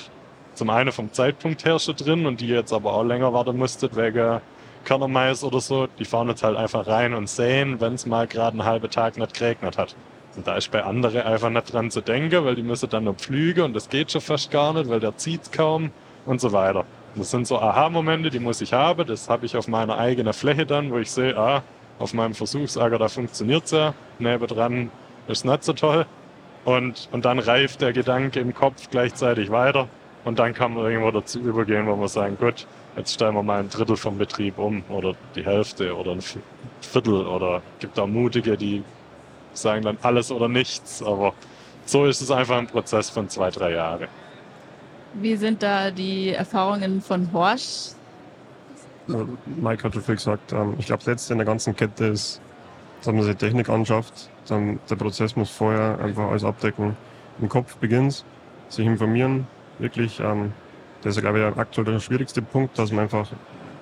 zum 0.55 0.70
einen 0.70 0.92
vom 0.92 1.12
Zeitpunkt 1.12 1.64
her 1.64 1.79
schon 1.79 1.96
drin 1.96 2.26
und 2.26 2.40
die 2.40 2.48
jetzt 2.48 2.72
aber 2.72 2.92
auch 2.92 3.05
länger 3.05 3.33
warten 3.33 3.57
musstet 3.57 3.96
wegen 3.96 4.40
Körnermais 4.85 5.44
oder 5.44 5.61
so, 5.61 5.87
die 5.98 6.05
fahren 6.05 6.29
jetzt 6.29 6.42
halt 6.42 6.57
einfach 6.57 6.87
rein 6.87 7.14
und 7.14 7.29
säen, 7.29 7.81
wenn 7.81 7.94
es 7.94 8.07
mal 8.07 8.26
gerade 8.26 8.59
einen 8.59 8.64
halben 8.64 8.90
Tag 8.90 9.16
nicht 9.16 9.35
geregnet 9.35 9.79
hat. 9.79 9.94
Und 10.37 10.46
da 10.46 10.57
ist 10.57 10.70
bei 10.70 10.83
anderen 10.83 11.22
einfach 11.22 11.50
nicht 11.50 11.72
dran 11.72 11.90
zu 11.90 12.00
denken, 12.00 12.44
weil 12.44 12.55
die 12.55 12.62
müssen 12.62 12.88
dann 12.88 13.05
noch 13.05 13.16
pflügen 13.16 13.64
und 13.64 13.74
das 13.74 13.88
geht 13.88 14.12
schon 14.12 14.20
fast 14.20 14.50
gar 14.50 14.72
nicht, 14.72 14.88
weil 14.88 15.00
der 15.00 15.16
zieht 15.16 15.53
kaum 15.53 15.90
und 16.26 16.40
so 16.40 16.53
weiter. 16.53 16.85
Das 17.14 17.31
sind 17.31 17.46
so 17.46 17.59
Aha-Momente, 17.59 18.31
die 18.31 18.38
muss 18.38 18.61
ich 18.61 18.72
haben. 18.72 19.07
Das 19.07 19.29
habe 19.29 19.44
ich 19.44 19.57
auf 19.57 19.66
meiner 19.66 19.98
eigenen 19.98 20.33
Fläche 20.33 20.66
dann, 20.66 20.90
wo 20.90 20.98
ich 20.98 21.11
sehe, 21.11 21.37
ah, 21.37 21.62
auf 21.98 22.14
meinem 22.14 22.35
Versuchsager, 22.35 22.98
da 22.98 23.09
funktioniert's 23.09 23.72
ja. 23.72 23.94
Nebendran 24.18 24.90
ist 25.26 25.44
nicht 25.44 25.64
so 25.64 25.72
toll. 25.72 26.07
Und, 26.64 27.09
und 27.12 27.25
dann 27.25 27.38
reift 27.38 27.81
der 27.81 27.92
Gedanke 27.92 28.40
im 28.40 28.55
Kopf 28.55 28.90
gleichzeitig 28.90 29.51
weiter. 29.51 29.88
Und 30.25 30.38
dann 30.38 30.53
kann 30.53 30.75
man 30.75 30.85
irgendwo 30.85 31.11
dazu 31.11 31.40
übergehen, 31.40 31.87
wo 31.87 31.96
man 31.96 32.09
sagen, 32.09 32.37
gut, 32.38 32.66
jetzt 32.96 33.14
stellen 33.14 33.35
wir 33.35 33.42
mal 33.42 33.61
ein 33.61 33.70
Drittel 33.70 33.96
vom 33.96 34.18
Betrieb 34.18 34.59
um 34.59 34.83
oder 34.90 35.14
die 35.35 35.44
Hälfte 35.44 35.96
oder 35.96 36.12
ein 36.12 36.23
Viertel 36.83 37.27
oder 37.27 37.62
gibt 37.79 37.99
auch 37.99 38.07
mutige, 38.07 38.57
die 38.57 38.83
sagen 39.55 39.83
dann 39.83 39.99
alles 40.03 40.31
oder 40.31 40.49
nichts. 40.49 41.03
Aber 41.03 41.33
so 41.87 42.05
ist 42.05 42.20
es 42.20 42.31
einfach 42.31 42.59
ein 42.59 42.66
Prozess 42.66 43.09
von 43.09 43.29
zwei, 43.29 43.51
drei 43.51 43.73
Jahren. 43.73 44.09
Wie 45.14 45.37
sind 45.37 45.62
da 45.62 45.90
die 45.90 46.31
Erfahrungen 46.31 47.01
von 47.01 47.33
Horsch? 47.33 47.94
Mike 49.07 49.83
hat 49.83 49.94
schon 49.94 50.03
viel 50.03 50.14
gesagt. 50.16 50.53
Ähm, 50.53 50.75
ich 50.79 50.87
glaube, 50.87 50.99
das 50.99 51.07
letzte 51.07 51.33
in 51.33 51.38
der 51.38 51.46
ganzen 51.46 51.75
Kette 51.75 52.07
ist, 52.07 52.40
dass 53.03 53.15
man 53.15 53.23
sich 53.23 53.37
Technik 53.37 53.69
anschafft, 53.69 54.31
dann 54.49 54.79
der 54.89 54.97
Prozess 54.97 55.37
muss 55.37 55.51
vorher 55.51 55.99
einfach 56.01 56.31
alles 56.31 56.45
abdecken. 56.45 56.97
Im 57.41 57.49
Kopf 57.49 57.77
beginnt, 57.77 58.25
sich 58.69 58.87
informieren, 58.87 59.47
wirklich. 59.79 60.21
Ähm, 60.21 60.53
das 61.03 61.17
ist, 61.17 61.23
glaube 61.23 61.39
ich, 61.39 61.59
aktuell 61.59 61.87
der 61.87 62.01
schwierigste 62.01 62.43
Punkt, 62.43 62.79
dass 62.79 62.93
man 62.93 63.05
einfach 63.05 63.27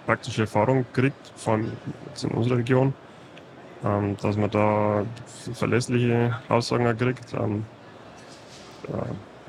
praktische 0.07 0.43
Erfahrung 0.43 0.87
kriegt, 0.93 1.33
vor 1.37 1.55
allem 1.55 1.73
in 2.23 2.31
unserer 2.31 2.59
Region, 2.59 2.95
ähm, 3.85 4.17
dass 4.23 4.37
man 4.37 4.51
da 4.51 5.05
verlässliche 5.53 6.39
Aussagen 6.49 6.97
kriegt. 6.97 7.35
Ähm, 7.35 7.65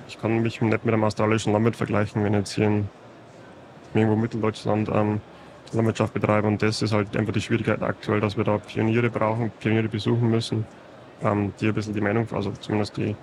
ich 0.08 0.19
kann 0.19 0.41
mich 0.41 0.60
nicht 0.60 0.84
mit 0.84 0.93
einem 0.93 1.03
australischen 1.03 1.53
Landwirt 1.53 1.75
vergleichen, 1.75 2.23
wenn 2.23 2.34
jetzt 2.34 2.53
hier 2.53 2.65
in 2.65 2.89
irgendwo 3.93 4.15
Mitteldeutschland 4.15 4.89
ähm, 4.89 5.21
Landwirtschaft 5.77 6.13
betreibe. 6.13 6.47
Und 6.47 6.62
das 6.62 6.82
ist 6.82 6.93
halt 6.93 7.15
einfach 7.15 7.34
die 7.34 7.41
Schwierigkeit 7.41 7.82
aktuell, 7.82 8.19
dass 8.19 8.38
wir 8.38 8.43
da 8.43 8.58
Pioniere 8.58 9.10
brauchen, 9.10 9.51
Pioniere 9.60 9.88
besuchen 9.88 10.29
müssen 10.29 10.65
ähm, 11.23 11.53
die 11.60 11.67
ein 11.67 11.73
bisschen 11.73 11.93
die 11.93 12.01
Meinung, 12.01 12.27
also 12.32 12.51
zumindest 12.60 12.97
die 12.97 13.15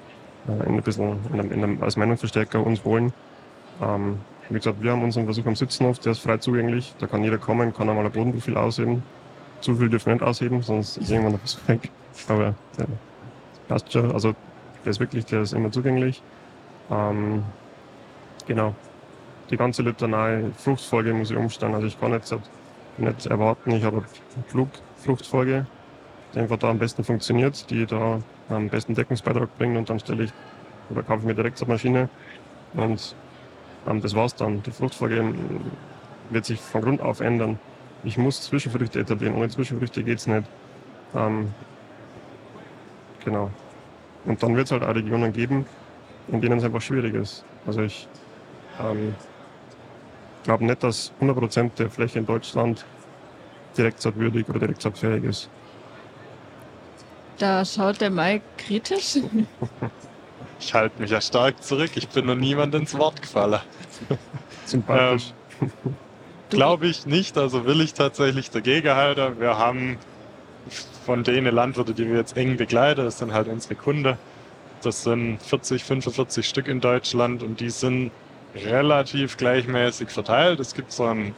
äh, 0.49 0.67
ein 0.67 0.83
bisschen 0.83 1.19
in 1.33 1.41
einem, 1.41 1.53
in 1.53 1.63
einem, 1.63 1.83
als 1.83 1.97
Meinungsverstärker 1.97 2.65
uns 2.65 2.85
wollen. 2.85 3.13
Ähm, 3.83 4.19
wie 4.49 4.55
gesagt, 4.55 4.83
wir 4.83 4.93
haben 4.93 5.03
unseren 5.03 5.25
Versuch 5.25 5.47
am 5.47 5.57
Sitzenhof, 5.57 5.99
der 5.99 6.13
ist 6.13 6.21
frei 6.21 6.37
zugänglich, 6.39 6.95
da 6.99 7.07
kann 7.07 7.25
jeder 7.25 7.39
kommen, 7.39 7.75
kann 7.75 7.89
einmal 7.89 8.07
ein 8.07 8.13
Bodenprofil 8.13 8.57
ausheben. 8.57 9.03
Zu 9.61 9.75
viel 9.75 9.89
dürfen 9.89 10.07
wir 10.07 10.15
nicht 10.15 10.25
ausheben, 10.25 10.63
sonst 10.63 10.99
ist 10.99 11.11
irgendwann 11.11 11.33
noch 11.33 11.43
was 11.43 11.59
weg. 11.69 11.91
Aber 12.29 12.55
der 12.79 12.87
passt 13.69 13.93
schon, 13.93 14.13
also 14.13 14.35
der 14.85 14.91
ist 14.91 15.01
wirklich, 15.01 15.25
der 15.27 15.43
ist 15.43 15.53
immer 15.53 15.73
zugänglich. 15.73 16.23
Ähm, 16.91 17.43
genau. 18.47 18.75
Die 19.51 19.57
ganze 19.57 19.83
Litanei, 19.83 20.45
Fruchtfolge 20.57 21.13
muss 21.15 21.31
ich 21.31 21.37
umstellen. 21.37 21.75
Also 21.75 21.87
ich 21.87 21.99
kann 22.01 22.13
jetzt 22.13 22.35
nicht 22.99 23.27
erwarten, 23.27 23.71
ich 23.73 23.85
habe 23.85 23.99
eine 23.99 24.45
Flugfruchtfolge, 24.49 25.67
die 26.35 26.39
einfach 26.39 26.59
da 26.59 26.71
am 26.71 26.79
besten 26.79 27.05
funktioniert, 27.05 27.69
die 27.71 27.87
da 27.87 28.21
am 28.49 28.69
besten 28.69 28.95
Deckungsbeitrag 28.95 29.57
bringt 29.59 29.77
und 29.77 29.89
dann 29.91 30.01
stelle 30.01 30.25
ich 30.25 30.33
oder 30.91 31.03
kaufe 31.03 31.21
ich 31.21 31.27
mir 31.27 31.35
direkt 31.35 31.59
zur 31.59 31.69
Maschine 31.69 32.09
und 32.75 33.15
ähm, 33.87 34.01
das 34.01 34.15
war's 34.15 34.35
dann. 34.35 34.63
Die 34.63 34.71
Fruchtfolge 34.71 35.17
ähm, 35.17 35.61
wird 36.31 36.45
sich 36.45 36.61
von 36.61 36.83
Grund 36.83 37.01
auf 37.01 37.21
ändern. 37.21 37.59
Ich 38.05 38.19
muss 38.19 38.43
Zwischenfrüchte 38.43 39.01
etablieren. 39.01 39.37
Ohne 39.37 39.49
Zwischenfrüchte 39.49 40.03
geht's 40.03 40.27
nicht. 40.27 40.45
Ähm, 41.15 41.53
genau. 43.25 43.51
Und 44.25 44.43
dann 44.43 44.57
wird 44.57 44.67
es 44.67 44.73
halt 44.73 44.83
auch 44.83 44.95
Regionen 44.95 45.33
geben, 45.33 45.67
in 46.29 46.41
denen 46.41 46.59
es 46.59 46.65
einfach 46.65 46.83
schwierig 46.83 47.15
ist. 47.15 47.45
Also 47.67 47.83
ich 47.83 48.09
ähm, 48.81 49.15
glaube 50.47 50.65
nicht, 50.65 50.83
dass 50.83 51.13
100% 51.21 51.75
der 51.77 51.91
Fläche 51.91 52.21
in 52.21 52.27
Deutschland 52.27 52.87
direktsaatwürdig 53.77 54.49
oder 54.49 54.61
direktsaatfähig 54.61 55.25
ist. 55.25 55.51
Da 57.39 57.65
schaut 57.65 58.01
der 58.01 58.11
Mike 58.11 58.45
kritisch. 58.57 59.19
Ich 60.59 60.73
halte 60.73 61.03
mich 61.03 61.11
ja 61.11 61.21
stark 61.21 61.63
zurück. 61.63 61.91
Ich 61.97 62.09
bin 62.09 62.25
noch 62.25 62.35
niemand 62.35 62.75
ins 62.75 62.97
Wort 62.97 63.21
gefallen. 63.21 63.61
Sympathisch. 64.65 65.35
Ähm, 65.61 65.71
Glaube 66.49 66.87
ich 66.87 67.05
nicht, 67.05 67.37
also 67.37 67.67
will 67.67 67.81
ich 67.81 67.93
tatsächlich 67.93 68.51
dagegen 68.51 68.95
halten. 68.95 69.39
Wir 69.41 69.59
haben 69.59 69.99
von 71.05 71.25
denen 71.25 71.55
Landwirte, 71.55 71.93
die 71.93 72.09
wir 72.09 72.17
jetzt 72.17 72.37
eng 72.37 72.57
begleiten, 72.57 73.05
das 73.05 73.19
sind 73.19 73.35
halt 73.35 73.49
unsere 73.49 73.75
Kunden. 73.75 74.17
Das 74.83 75.03
sind 75.03 75.43
40, 75.43 75.85
45 75.85 76.49
Stück 76.49 76.69
in 76.69 76.81
Deutschland 76.81 77.43
und 77.43 77.61
die 77.61 77.71
sind 77.71 78.13
relativ 78.65 79.37
gleichmäßig 79.37 80.11
verteilt. 80.11 80.61
Es 80.61 80.75
gibt 80.75 80.93
so 80.93 81.05
ein 81.05 81.35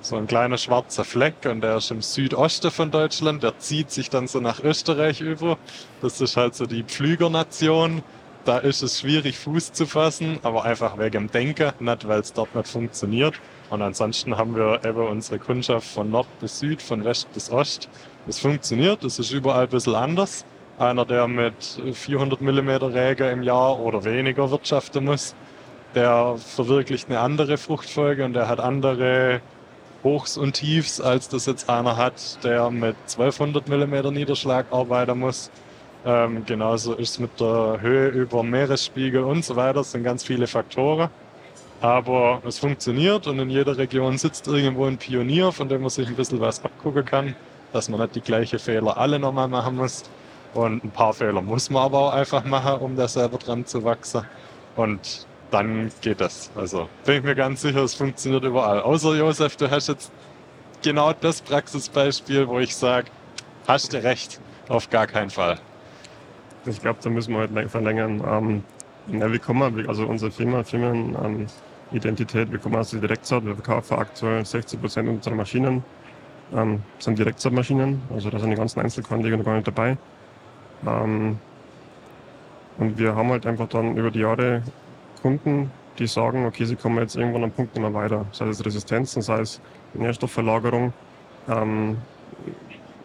so 0.00 0.16
ein 0.16 0.26
kleiner 0.26 0.58
schwarzer 0.58 1.04
Fleck 1.04 1.34
und 1.44 1.60
der 1.60 1.76
ist 1.76 1.90
im 1.90 2.02
Südosten 2.02 2.70
von 2.70 2.90
Deutschland. 2.90 3.42
Der 3.42 3.58
zieht 3.58 3.90
sich 3.90 4.10
dann 4.10 4.26
so 4.26 4.40
nach 4.40 4.62
Österreich 4.62 5.20
über. 5.20 5.58
Das 6.00 6.20
ist 6.20 6.36
halt 6.36 6.54
so 6.54 6.66
die 6.66 6.82
Pflügernation. 6.82 8.02
Da 8.44 8.58
ist 8.58 8.82
es 8.82 9.00
schwierig, 9.00 9.38
Fuß 9.38 9.72
zu 9.72 9.86
fassen, 9.86 10.38
aber 10.42 10.64
einfach 10.64 10.98
wegen 10.98 11.12
dem 11.12 11.30
Denken, 11.30 11.72
nicht 11.80 12.06
weil 12.06 12.20
es 12.20 12.32
dort 12.32 12.54
nicht 12.54 12.68
funktioniert. 12.68 13.34
Und 13.70 13.80
ansonsten 13.80 14.36
haben 14.36 14.54
wir 14.54 14.84
eben 14.84 15.06
unsere 15.06 15.38
Kundschaft 15.38 15.88
von 15.88 16.10
Nord 16.10 16.28
bis 16.40 16.58
Süd, 16.58 16.82
von 16.82 17.04
West 17.04 17.32
bis 17.32 17.50
Ost. 17.50 17.88
Das 18.26 18.38
funktioniert, 18.38 19.02
das 19.02 19.18
ist 19.18 19.30
überall 19.30 19.64
ein 19.64 19.70
bisschen 19.70 19.94
anders. 19.94 20.44
Einer, 20.78 21.06
der 21.06 21.26
mit 21.26 21.54
400 21.92 22.40
mm 22.40 22.68
Räger 22.68 23.30
im 23.32 23.42
Jahr 23.42 23.78
oder 23.78 24.04
weniger 24.04 24.50
wirtschaften 24.50 25.04
muss, 25.04 25.34
der 25.94 26.36
verwirklicht 26.36 27.08
eine 27.08 27.20
andere 27.20 27.56
Fruchtfolge 27.56 28.24
und 28.24 28.34
der 28.34 28.48
hat 28.48 28.60
andere 28.60 29.40
Hochs 30.02 30.36
und 30.36 30.52
Tiefs, 30.52 31.00
als 31.00 31.28
das 31.28 31.46
jetzt 31.46 31.70
einer 31.70 31.96
hat, 31.96 32.44
der 32.44 32.70
mit 32.70 32.96
1200 33.10 33.68
mm 33.68 34.12
Niederschlag 34.12 34.66
arbeiten 34.70 35.18
muss. 35.18 35.50
Ähm, 36.04 36.44
genauso 36.44 36.94
ist 36.94 37.12
es 37.12 37.18
mit 37.18 37.40
der 37.40 37.78
Höhe 37.80 38.08
über 38.08 38.42
Meeresspiegel 38.42 39.22
und 39.24 39.44
so 39.44 39.56
weiter. 39.56 39.74
Das 39.74 39.92
sind 39.92 40.04
ganz 40.04 40.22
viele 40.22 40.46
Faktoren. 40.46 41.08
Aber 41.80 42.42
es 42.46 42.58
funktioniert 42.58 43.26
und 43.26 43.38
in 43.38 43.50
jeder 43.50 43.76
Region 43.76 44.18
sitzt 44.18 44.46
irgendwo 44.46 44.84
ein 44.84 44.98
Pionier, 44.98 45.52
von 45.52 45.68
dem 45.68 45.80
man 45.80 45.90
sich 45.90 46.06
ein 46.06 46.14
bisschen 46.14 46.40
was 46.40 46.64
abgucken 46.64 47.04
kann, 47.04 47.34
dass 47.72 47.88
man 47.88 48.00
nicht 48.00 48.14
die 48.14 48.20
gleichen 48.20 48.58
Fehler 48.58 48.96
alle 48.96 49.18
nochmal 49.18 49.48
machen 49.48 49.76
muss. 49.76 50.04
Und 50.52 50.84
ein 50.84 50.90
paar 50.90 51.12
Fehler 51.14 51.42
muss 51.42 51.70
man 51.70 51.82
aber 51.82 51.98
auch 51.98 52.12
einfach 52.12 52.44
machen, 52.44 52.80
um 52.80 52.96
da 52.96 53.08
selber 53.08 53.38
dran 53.38 53.66
zu 53.66 53.84
wachsen. 53.84 54.22
Und 54.76 55.26
dann 55.50 55.90
geht 56.00 56.20
das. 56.20 56.50
Also 56.56 56.88
bin 57.04 57.16
ich 57.18 57.22
mir 57.22 57.34
ganz 57.34 57.62
sicher, 57.62 57.82
es 57.82 57.94
funktioniert 57.94 58.44
überall. 58.44 58.80
Außer 58.80 59.14
Josef, 59.14 59.56
du 59.56 59.70
hast 59.70 59.88
jetzt 59.88 60.10
genau 60.82 61.12
das 61.12 61.40
Praxisbeispiel, 61.42 62.48
wo 62.48 62.58
ich 62.58 62.74
sage, 62.74 63.08
hast 63.66 63.92
du 63.92 64.02
recht, 64.02 64.40
auf 64.68 64.90
gar 64.90 65.06
keinen 65.06 65.30
Fall. 65.30 65.58
Ich 66.66 66.80
glaube, 66.80 66.98
da 67.02 67.10
müssen 67.10 67.34
wir 67.34 67.40
halt 67.40 67.70
verlängern. 67.70 68.22
Ähm, 68.26 68.64
ja, 69.20 69.30
wir 69.30 69.38
kommen, 69.38 69.86
also 69.86 70.06
unsere 70.06 70.30
Firma, 70.30 70.64
Firmenidentität, 70.64 72.46
ähm, 72.46 72.52
wir 72.52 72.58
kommen 72.58 72.76
aus 72.76 72.90
der 72.90 73.00
Direktsaat, 73.00 73.44
wir 73.44 73.54
verkaufen 73.54 73.98
aktuell 73.98 74.44
60 74.44 74.80
Prozent 74.80 75.08
unserer 75.08 75.34
Maschinen 75.34 75.84
ähm, 76.52 76.82
sind 76.98 77.18
Direktsaatmaschinen, 77.18 78.02
also 78.12 78.30
da 78.30 78.38
sind 78.38 78.50
die 78.50 78.56
ganzen 78.56 78.80
Einzelkornleger 78.80 79.36
noch 79.36 79.44
gar 79.44 79.54
nicht 79.54 79.66
dabei. 79.66 79.96
Ähm, 80.86 81.38
und 82.78 82.98
wir 82.98 83.14
haben 83.14 83.30
halt 83.30 83.46
einfach 83.46 83.68
dann 83.68 83.96
über 83.96 84.10
die 84.10 84.20
Jahre 84.20 84.62
Kunden, 85.24 85.70
die 85.98 86.06
sagen, 86.06 86.44
okay, 86.44 86.66
sie 86.66 86.76
kommen 86.76 86.98
jetzt 86.98 87.16
irgendwann 87.16 87.44
am 87.44 87.50
Punkt 87.50 87.78
mehr 87.78 87.94
weiter. 87.94 88.26
Sei 88.32 88.46
es 88.46 88.62
Resistenzen, 88.62 89.22
sei 89.22 89.40
es 89.40 89.58
Nährstoffverlagerung. 89.94 90.92
Ähm, 91.48 91.96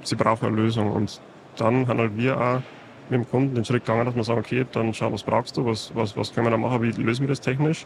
sie 0.04 0.18
brauchen 0.18 0.48
eine 0.48 0.56
Lösung. 0.58 0.92
Und 0.92 1.22
dann 1.56 1.88
handeln 1.88 2.18
wir 2.18 2.38
auch 2.38 2.62
mit 3.10 3.22
dem 3.22 3.30
Kunden 3.30 3.56
den 3.56 3.64
Schritt 3.64 3.86
gegangen, 3.86 4.06
dass 4.06 4.16
wir 4.18 4.24
sagen, 4.26 4.40
okay, 4.42 4.66
dann 4.70 4.94
schau, 4.94 5.14
was 5.14 5.24
brauchst 5.24 5.56
du, 5.56 5.66
was, 5.66 5.96
was, 5.96 6.18
was 6.18 6.34
können 6.34 6.48
wir 6.48 6.52
da 6.52 6.58
machen, 6.58 6.82
wie 6.82 6.92
lösen 6.92 7.22
wir 7.22 7.30
das 7.30 7.40
technisch? 7.40 7.86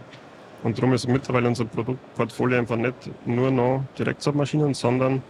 Und 0.64 0.80
darum 0.80 0.94
ist 0.94 1.08
mittlerweile 1.08 1.48
unser 1.48 1.66
Produktportfolio 1.66 2.58
einfach 2.58 2.78
nicht 2.78 3.12
nur 3.28 3.52
noch 3.52 3.84
Direktsaatmaschinen, 4.00 4.74
sondern 4.74 5.22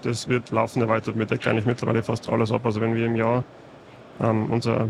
das 0.00 0.28
wird 0.28 0.50
laufend 0.50 0.82
erweitert. 0.82 1.18
Wir 1.18 1.26
decken 1.26 1.50
eigentlich 1.50 1.66
mittlerweile 1.66 2.02
fast 2.02 2.26
alles 2.30 2.50
ab. 2.50 2.64
Also 2.64 2.80
wenn 2.80 2.94
wir 2.94 3.04
im 3.04 3.16
Jahr 3.16 3.44
ähm, 4.18 4.50
unser 4.50 4.88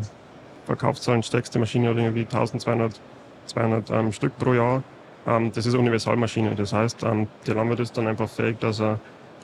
Verkaufszahlen 0.66 1.24
stärkste 1.24 1.58
Maschine 1.58 1.88
hat 1.88 1.96
irgendwie 1.96 2.20
1200 2.20 3.00
200 3.46 3.90
ähm, 3.90 4.12
Stück 4.12 4.36
pro 4.38 4.54
Jahr. 4.54 4.82
Ähm, 5.26 5.52
das 5.52 5.66
ist 5.66 5.74
eine 5.74 5.82
Universalmaschine. 5.82 6.54
Das 6.54 6.72
heißt, 6.72 7.02
ähm, 7.02 7.28
der 7.46 7.54
Landwirt 7.54 7.80
ist 7.80 7.96
dann 7.96 8.06
einfach 8.06 8.28
fähig, 8.28 8.58
dass 8.60 8.80
er 8.80 8.98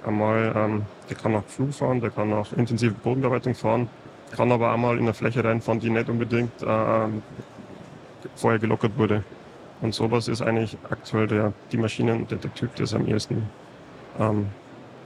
einmal, 0.06 0.52
ähm, 0.54 0.82
der 1.08 1.16
kann 1.16 1.34
auch 1.34 1.44
Flug 1.44 1.72
fahren, 1.74 2.00
der 2.00 2.10
kann 2.10 2.32
auch 2.32 2.52
intensive 2.52 2.94
Bodenbearbeitung 2.94 3.54
fahren, 3.54 3.88
kann 4.36 4.50
aber 4.50 4.72
auch 4.72 4.76
mal 4.76 4.96
in 4.96 5.02
eine 5.02 5.14
Fläche 5.14 5.44
reinfahren, 5.44 5.80
die 5.80 5.90
nicht 5.90 6.08
unbedingt 6.08 6.62
äh, 6.62 7.08
vorher 8.36 8.58
gelockert 8.58 8.96
wurde. 8.96 9.24
Und 9.80 9.94
sowas 9.94 10.28
ist 10.28 10.42
eigentlich 10.42 10.78
aktuell 10.90 11.26
der, 11.26 11.52
die 11.72 11.76
Maschinen, 11.76 12.26
der, 12.28 12.38
der 12.38 12.54
Typ, 12.54 12.74
der 12.76 12.84
es 12.84 12.94
am 12.94 13.06
ehesten 13.06 13.48
ähm, 14.18 14.46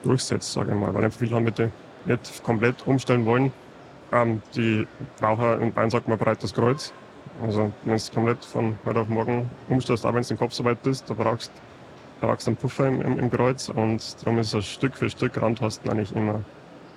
durchsetzt, 0.05 0.53
sage 0.53 0.73
ich 0.73 0.79
mal. 0.79 0.93
Weil 0.95 1.05
einfach 1.05 1.19
viele 1.19 1.33
Landwirte 1.33 1.71
nicht 2.05 2.43
komplett 2.43 2.87
umstellen 2.87 3.25
wollen. 3.25 3.53
Ähm, 4.13 4.43
die 4.55 4.87
brauchen, 5.19 5.63
in 5.63 5.73
Bayern 5.73 5.91
sagt 5.91 6.09
man 6.09 6.19
breites 6.19 6.53
Kreuz. 6.53 6.93
Also 7.43 7.73
wenn 7.85 7.97
du 7.97 8.03
komplett 8.15 8.45
von 8.45 8.79
heute 8.85 9.01
auf 9.01 9.09
morgen 9.09 9.51
umstellst, 9.69 10.07
auch 10.07 10.15
wenn 10.15 10.23
du 10.23 10.29
den 10.29 10.39
Kopf 10.39 10.53
so 10.53 10.65
weit 10.65 10.83
bist, 10.83 11.09
da 11.11 11.15
brauchst 11.15 11.53
du 12.21 12.27
brauchst 12.27 12.47
einen 12.47 12.57
Puffer 12.57 12.89
im, 12.89 13.03
im, 13.03 13.19
im, 13.19 13.31
Kreuz 13.31 13.69
und 13.69 14.17
darum 14.23 14.39
ist 14.39 14.55
es 14.55 14.65
Stück 14.67 14.97
für 14.97 15.11
Stück 15.11 15.41
Randtasten 15.41 15.91
eigentlich 15.91 16.15
immer 16.17 16.43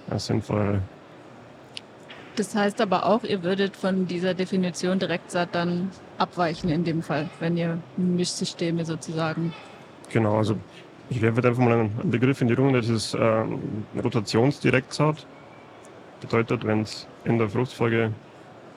eine 0.09 0.19
sinnvolle. 0.19 0.81
Das 2.35 2.55
heißt 2.55 2.79
aber 2.79 3.05
auch, 3.05 3.23
ihr 3.23 3.43
würdet 3.43 3.75
von 3.75 4.07
dieser 4.07 4.33
Definition 4.33 4.97
Direktsaat 4.97 5.49
dann 5.51 5.91
abweichen 6.17 6.69
in 6.69 6.85
dem 6.85 7.01
Fall, 7.01 7.29
wenn 7.41 7.57
ihr 7.57 7.79
Mischsysteme 7.97 8.85
sozusagen. 8.85 9.53
Genau, 10.09 10.37
also 10.37 10.55
ich 11.09 11.21
werfe 11.21 11.45
einfach 11.45 11.61
mal 11.61 11.73
einen 11.73 12.11
Begriff 12.11 12.39
in 12.41 12.47
die 12.47 12.53
Runde, 12.53 12.79
das 12.79 12.89
ist 12.89 13.13
ähm, 13.19 13.85
Rotationsdirektsaat. 14.01 15.25
Bedeutet, 16.21 16.65
wenn 16.65 16.81
es 16.81 17.07
in 17.25 17.37
der 17.37 17.49
Fruchtfolge 17.49 18.13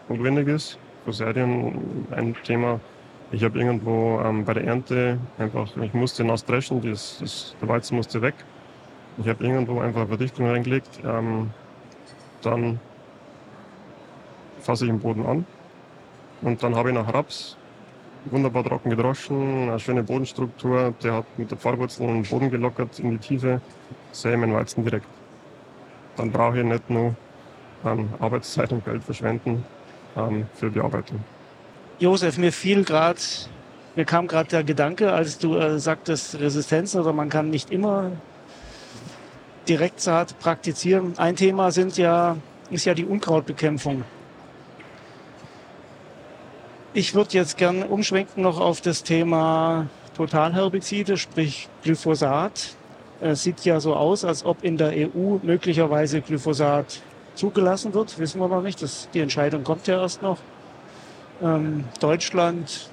notwendig 0.08 0.48
ist, 0.48 0.78
Fusarien 1.04 2.06
ein 2.10 2.36
Thema. 2.44 2.80
Ich 3.30 3.42
habe 3.44 3.58
irgendwo 3.58 4.20
ähm, 4.20 4.44
bei 4.44 4.54
der 4.54 4.64
Ernte 4.64 5.18
einfach, 5.38 5.76
ich 5.76 5.94
musste 5.94 6.24
nass 6.24 6.44
dreschen, 6.44 6.82
das, 6.82 7.18
das, 7.20 7.56
der 7.60 7.68
Weizen 7.68 7.96
musste 7.96 8.20
weg. 8.20 8.34
Ich 9.18 9.28
habe 9.28 9.44
irgendwo 9.44 9.80
einfach 9.80 10.06
Verdichtung 10.06 10.48
reingelegt. 10.48 11.00
Ähm, 11.04 11.50
dann 12.42 12.78
fasse 14.60 14.84
ich 14.84 14.90
den 14.90 15.00
Boden 15.00 15.24
an 15.26 15.46
und 16.42 16.62
dann 16.62 16.74
habe 16.74 16.90
ich 16.90 16.94
nach 16.94 17.12
Raps 17.12 17.56
wunderbar 18.26 18.64
trocken 18.64 18.90
gedroschen, 18.90 19.68
eine 19.68 19.80
schöne 19.80 20.02
Bodenstruktur. 20.02 20.94
Der 21.02 21.14
hat 21.14 21.24
mit 21.36 21.50
der 21.50 21.58
Pfahlwurzel 21.58 22.06
den 22.06 22.22
Boden 22.22 22.50
gelockert 22.50 22.98
in 22.98 23.12
die 23.12 23.18
Tiefe, 23.18 23.60
sähe 24.12 24.36
meinen 24.36 24.54
Weizen 24.54 24.84
direkt. 24.84 25.06
Dann 26.16 26.30
brauche 26.30 26.58
ich 26.58 26.64
nicht 26.64 26.88
nur 26.90 27.14
ähm, 27.84 28.08
Arbeitszeit 28.20 28.72
und 28.72 28.84
Geld 28.84 29.02
verschwenden, 29.02 29.64
ähm, 30.16 30.46
für 30.54 30.70
Bearbeitung. 30.70 31.20
Josef, 31.98 32.38
mir 32.38 32.52
fiel 32.52 32.84
gerade, 32.84 33.20
mir 33.94 34.04
kam 34.04 34.26
gerade 34.26 34.48
der 34.48 34.64
Gedanke, 34.64 35.12
als 35.12 35.38
du 35.38 35.56
äh, 35.56 35.78
sagtest 35.78 36.40
Resistenzen 36.40 37.00
oder 37.00 37.12
man 37.12 37.28
kann 37.28 37.50
nicht 37.50 37.70
immer 37.70 38.12
Direktsaat 39.68 40.38
praktizieren. 40.40 41.14
Ein 41.18 41.36
Thema 41.36 41.70
sind 41.70 41.96
ja, 41.96 42.36
ist 42.70 42.84
ja 42.84 42.94
die 42.94 43.04
Unkrautbekämpfung. 43.04 44.04
Ich 46.94 47.14
würde 47.14 47.30
jetzt 47.32 47.56
gern 47.56 47.84
umschwenken 47.84 48.42
noch 48.42 48.60
auf 48.60 48.80
das 48.80 49.02
Thema 49.02 49.86
Totalherbizide, 50.16 51.16
sprich 51.16 51.68
Glyphosat. 51.82 52.76
Es 53.20 53.44
sieht 53.44 53.64
ja 53.64 53.80
so 53.80 53.94
aus, 53.94 54.24
als 54.24 54.44
ob 54.44 54.64
in 54.64 54.76
der 54.76 54.90
EU 54.90 55.38
möglicherweise 55.42 56.20
Glyphosat 56.20 57.00
zugelassen 57.34 57.94
wird, 57.94 58.18
wissen 58.18 58.40
wir 58.40 58.48
noch 58.48 58.62
nicht. 58.62 58.82
Das, 58.82 59.08
die 59.12 59.20
Entscheidung 59.20 59.62
kommt 59.64 59.86
ja 59.86 60.00
erst 60.00 60.22
noch. 60.22 60.38
Ähm, 61.42 61.84
Deutschland 62.00 62.88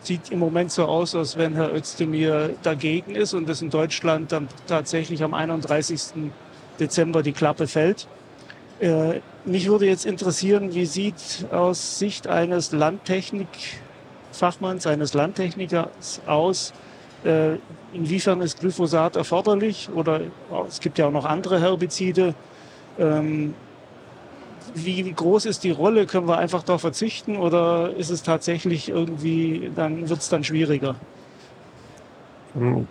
sieht 0.00 0.30
im 0.30 0.38
Moment 0.38 0.72
so 0.72 0.84
aus, 0.84 1.14
als 1.14 1.36
wenn 1.36 1.54
Herr 1.54 1.74
Özdemir 1.74 2.54
dagegen 2.62 3.14
ist 3.14 3.34
und 3.34 3.46
es 3.48 3.62
in 3.62 3.70
Deutschland 3.70 4.32
dann 4.32 4.48
tatsächlich 4.66 5.22
am 5.22 5.34
31. 5.34 6.30
Dezember 6.80 7.22
die 7.22 7.32
Klappe 7.32 7.66
fällt. 7.66 8.08
Äh, 8.80 9.20
mich 9.44 9.68
würde 9.68 9.86
jetzt 9.86 10.06
interessieren, 10.06 10.74
wie 10.74 10.86
sieht 10.86 11.46
aus 11.52 11.98
Sicht 11.98 12.26
eines 12.26 12.72
Landtechnikfachmanns, 12.72 14.86
eines 14.86 15.12
Landtechnikers 15.14 16.22
aus, 16.26 16.72
äh, 17.24 17.56
inwiefern 17.92 18.40
ist 18.40 18.60
Glyphosat 18.60 19.16
erforderlich 19.16 19.88
oder 19.94 20.22
es 20.66 20.80
gibt 20.80 20.98
ja 20.98 21.06
auch 21.06 21.12
noch 21.12 21.24
andere 21.24 21.60
Herbizide. 21.60 22.34
Ähm, 22.98 23.54
wie 24.74 25.12
groß 25.12 25.46
ist 25.46 25.64
die 25.64 25.70
Rolle? 25.70 26.06
Können 26.06 26.28
wir 26.28 26.38
einfach 26.38 26.62
darauf 26.62 26.80
verzichten 26.80 27.36
oder 27.36 27.94
ist 27.96 28.10
es 28.10 28.22
tatsächlich 28.22 28.88
irgendwie, 28.88 29.70
dann 29.74 30.08
wird 30.08 30.20
es 30.20 30.28
dann 30.28 30.44
schwieriger? 30.44 30.96
Hm. 32.54 32.86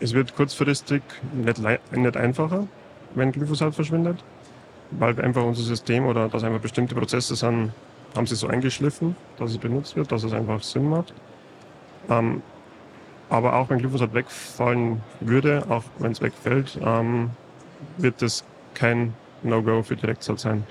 Es 0.00 0.14
wird 0.14 0.34
kurzfristig 0.36 1.02
nicht, 1.32 1.60
nicht 1.92 2.16
einfacher, 2.16 2.66
wenn 3.14 3.32
Glyphosat 3.32 3.74
verschwindet, 3.74 4.22
weil 4.92 5.20
einfach 5.20 5.44
unser 5.44 5.62
System 5.62 6.06
oder 6.06 6.28
dass 6.28 6.44
einfach 6.44 6.60
bestimmte 6.60 6.94
Prozesse 6.94 7.34
sind, 7.34 7.72
haben 8.16 8.26
sie 8.26 8.36
so 8.36 8.46
eingeschliffen, 8.46 9.16
dass 9.38 9.50
es 9.50 9.58
benutzt 9.58 9.96
wird, 9.96 10.10
dass 10.12 10.24
es 10.24 10.32
einfach 10.32 10.62
Sinn 10.62 10.88
macht. 10.88 11.12
Ähm, 12.08 12.42
aber 13.28 13.56
auch 13.56 13.68
wenn 13.68 13.78
Glyphosat 13.78 14.14
wegfallen 14.14 15.02
würde, 15.20 15.64
auch 15.68 15.84
wenn 15.98 16.12
es 16.12 16.20
wegfällt, 16.20 16.78
ähm, 16.82 17.30
wird 17.98 18.22
es 18.22 18.44
kein 18.74 19.14
No-Go 19.42 19.82
für 19.82 19.96
Direktsaat 19.96 20.40
sein. 20.40 20.64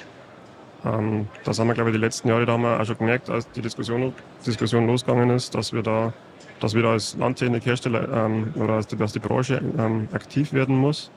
Ähm, 0.86 1.28
das 1.44 1.60
haben 1.60 1.68
wir, 1.68 1.74
glaube 1.74 1.90
ich, 1.90 1.96
die 1.96 2.02
letzten 2.02 2.28
Jahre 2.30 2.46
da 2.46 2.54
haben 2.54 2.64
wir 2.64 2.80
auch 2.80 2.86
schon 2.86 2.98
gemerkt, 2.98 3.30
als 3.30 3.50
die 3.52 3.62
Diskussion, 3.62 4.14
Diskussion 4.46 4.88
losgegangen 4.88 5.30
ist, 5.32 5.56
dass 5.56 5.74
wir 5.74 5.82
da, 5.82 6.14
dass 6.60 6.74
wir 6.74 6.84
da 6.84 6.92
als 6.92 7.18
Landtechnikhersteller 7.18 8.26
ähm, 8.26 8.54
oder 8.56 8.82
dass 8.82 9.14
die 9.14 9.20
Branche 9.20 9.62
ähm, 9.78 10.08
aktiv 10.14 10.54
werden 10.54 10.76
muss. 10.76 11.12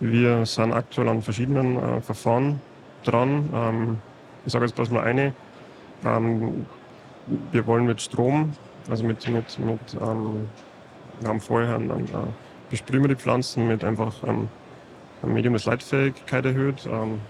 Wir 0.00 0.44
sind 0.44 0.72
aktuell 0.72 1.08
an 1.08 1.22
verschiedenen 1.22 1.76
äh, 1.76 2.00
Verfahren 2.00 2.60
dran. 3.04 3.48
Ähm, 3.54 3.98
ich 4.44 4.52
sage 4.52 4.64
jetzt 4.64 4.74
bloß 4.74 4.90
mal 4.90 5.04
eine. 5.04 5.32
Ähm, 6.04 6.66
wir 7.52 7.66
wollen 7.66 7.86
mit 7.86 8.00
Strom, 8.00 8.52
also 8.88 9.04
mit, 9.04 9.26
mit, 9.28 9.58
mit 9.58 9.80
ähm, 10.00 10.48
wir 11.20 11.28
haben 11.28 11.40
vorher 11.40 11.76
einen, 11.76 11.90
einen, 11.90 12.06
äh, 12.06 12.28
besprühen 12.70 13.02
wir 13.02 13.08
die 13.08 13.16
Pflanzen 13.16 13.66
mit 13.66 13.84
einfach 13.84 14.12
Medium 15.26 15.54
ist 15.54 15.66
Leitfähigkeit 15.66 16.44
erhöht. 16.44 16.86
Ähm, 16.86 17.20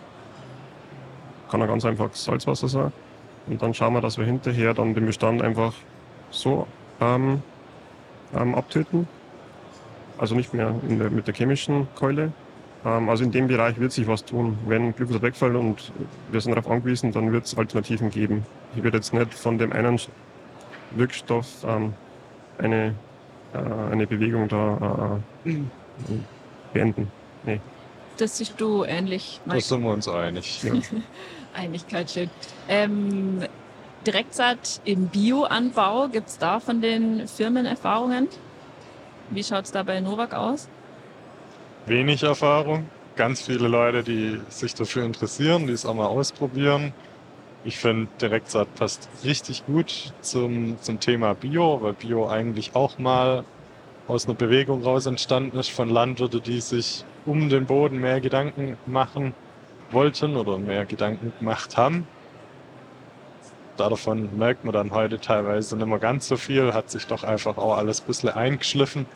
kann 1.51 1.63
auch 1.63 1.69
ganz 1.69 1.85
einfach 1.85 2.13
Salzwasser 2.13 2.69
sein. 2.69 2.93
Und 3.47 3.63
dann 3.63 3.75
schauen 3.75 3.95
wir, 3.95 4.01
dass 4.01 4.19
wir 4.19 4.25
hinterher 4.25 4.75
dann 4.75 4.95
den 4.95 5.07
Bestand 5.07 5.43
einfach 5.43 5.73
so 6.31 6.67
ähm, 7.01 7.43
ähm, 8.35 8.55
abtöten. 8.55 9.07
Also 10.19 10.35
nicht 10.35 10.55
mehr 10.55 10.75
der, 10.83 11.11
mit 11.11 11.27
der 11.27 11.35
chemischen 11.35 11.87
Keule. 11.95 12.33
Ähm, 12.85 13.09
also 13.09 13.23
in 13.23 13.31
dem 13.31 13.47
Bereich 13.47 13.79
wird 13.79 13.93
sich 13.93 14.09
was 14.09 14.25
tun. 14.25 14.59
Wenn 14.67 14.95
Glyphosat 14.95 15.23
wegfällt 15.23 15.55
und 15.55 15.93
wir 16.33 16.41
sind 16.41 16.57
darauf 16.57 16.71
angewiesen, 16.71 17.13
dann 17.13 17.33
wird 17.33 17.45
es 17.45 17.57
Alternativen 17.57 18.11
geben. 18.11 18.45
Ich 18.75 18.83
würde 18.83 18.99
jetzt 18.99 19.15
nicht 19.15 19.35
von 19.35 19.59
dem 19.59 19.73
einen 19.73 20.01
Wirkstoff 20.93 21.65
ähm, 21.67 21.95
eine, 22.59 22.95
äh, 23.53 23.93
eine 23.93 24.07
Bewegung 24.07 24.49
da 24.49 25.21
äh, 25.45 25.51
äh 25.51 25.63
beenden. 26.73 27.11
Nee 27.45 27.61
das 28.17 28.39
siehst 28.39 28.61
du 28.61 28.85
ähnlich. 28.85 29.41
Das 29.47 29.69
sind 29.69 29.83
wir 29.83 29.91
uns 29.91 30.09
einig. 30.09 30.63
Ja. 30.63 30.73
Einigkeit 31.55 32.11
schön. 32.11 32.31
Ähm, 32.69 33.45
Direktsaat 34.07 34.81
im 34.85 35.09
Bioanbau, 35.09 36.09
gibt 36.09 36.29
es 36.29 36.39
da 36.39 36.61
von 36.61 36.81
den 36.81 37.27
Firmen 37.27 37.67
Erfahrungen? 37.67 38.29
Wie 39.31 39.43
schaut 39.43 39.65
es 39.65 39.73
da 39.73 39.83
bei 39.83 40.01
Novak 40.01 40.35
aus? 40.35 40.69
Wenig 41.87 42.23
Erfahrung. 42.23 42.89
Ganz 43.17 43.43
viele 43.43 43.67
Leute, 43.69 44.03
die 44.03 44.41
sich 44.49 44.75
dafür 44.75 45.05
interessieren, 45.05 45.67
die 45.67 45.73
es 45.73 45.87
auch 45.87 45.95
mal 45.95 46.07
ausprobieren. 46.07 46.93
Ich 47.65 47.79
finde, 47.79 48.09
Direktsaat 48.21 48.73
passt 48.77 49.09
richtig 49.25 49.67
gut 49.67 50.13
zum, 50.21 50.81
zum 50.81 51.01
Thema 51.01 51.35
Bio, 51.35 51.81
weil 51.83 51.95
Bio 51.95 52.29
eigentlich 52.29 52.77
auch 52.77 52.99
mal 52.99 53.45
aus 54.07 54.27
einer 54.27 54.35
Bewegung 54.35 54.85
raus 54.85 55.07
entstanden 55.07 55.59
ist 55.59 55.71
von 55.71 55.89
Landwirten, 55.89 56.43
die 56.43 56.61
sich 56.61 57.05
um 57.27 57.49
den 57.49 57.67
Boden 57.67 58.01
mehr 58.01 58.21
Gedanken 58.21 58.77
machen 58.87 59.35
wollten 59.91 60.37
oder 60.37 60.59
mehr 60.59 60.85
Gedanken 60.85 61.33
gemacht 61.39 61.77
haben. 61.77 62.07
Davon 63.77 64.37
merkt 64.39 64.65
man 64.65 64.73
dann 64.73 64.93
heute 64.93 65.21
teilweise 65.21 65.77
nicht 65.77 65.87
mehr 65.87 65.99
ganz 65.99 66.29
so 66.29 66.37
viel, 66.37 66.73
hat 66.73 66.91
sich 66.91 67.07
doch 67.07 67.25
einfach 67.25 67.59
auch 67.59 67.77
alles 67.77 68.01
ein 68.01 68.07
bisschen 68.07 68.31
eingeschliffen. 68.31 69.07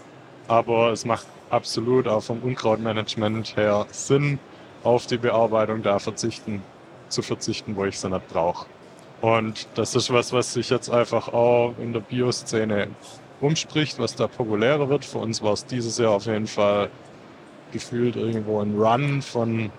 Aber 0.49 0.91
es 0.91 1.05
macht 1.05 1.27
absolut 1.49 2.07
auch 2.07 2.23
vom 2.23 2.41
Unkrautmanagement 2.41 3.57
her 3.57 3.87
Sinn, 3.91 4.39
auf 4.83 5.07
die 5.07 5.17
Bearbeitung 5.17 5.83
da 5.83 5.99
verzichten, 5.99 6.63
zu 7.09 7.23
verzichten, 7.23 7.77
wo 7.77 7.85
ich 7.85 7.99
sie 7.99 8.09
nicht 8.11 8.29
brauche. 8.29 8.67
Und 9.21 9.69
das 9.75 9.95
ist 9.95 10.13
was, 10.13 10.33
was 10.33 10.55
sich 10.55 10.71
jetzt 10.71 10.91
einfach 10.91 11.29
auch 11.29 11.75
in 11.79 11.93
der 11.93 12.01
Bioszene 12.01 12.89
umspricht, 13.41 13.99
was 13.99 14.17
da 14.17 14.27
populärer 14.27 14.89
wird. 14.89 15.05
Für 15.05 15.19
uns 15.19 15.43
war 15.43 15.53
es 15.53 15.67
dieses 15.67 15.99
Jahr 15.99 16.13
auf 16.13 16.27
jeden 16.27 16.47
Fall 16.47 16.91
gefühlt 17.73 18.17
irgendwo 18.17 18.61
ein 18.61 18.79
Run 18.79 19.23
von, 19.23 19.71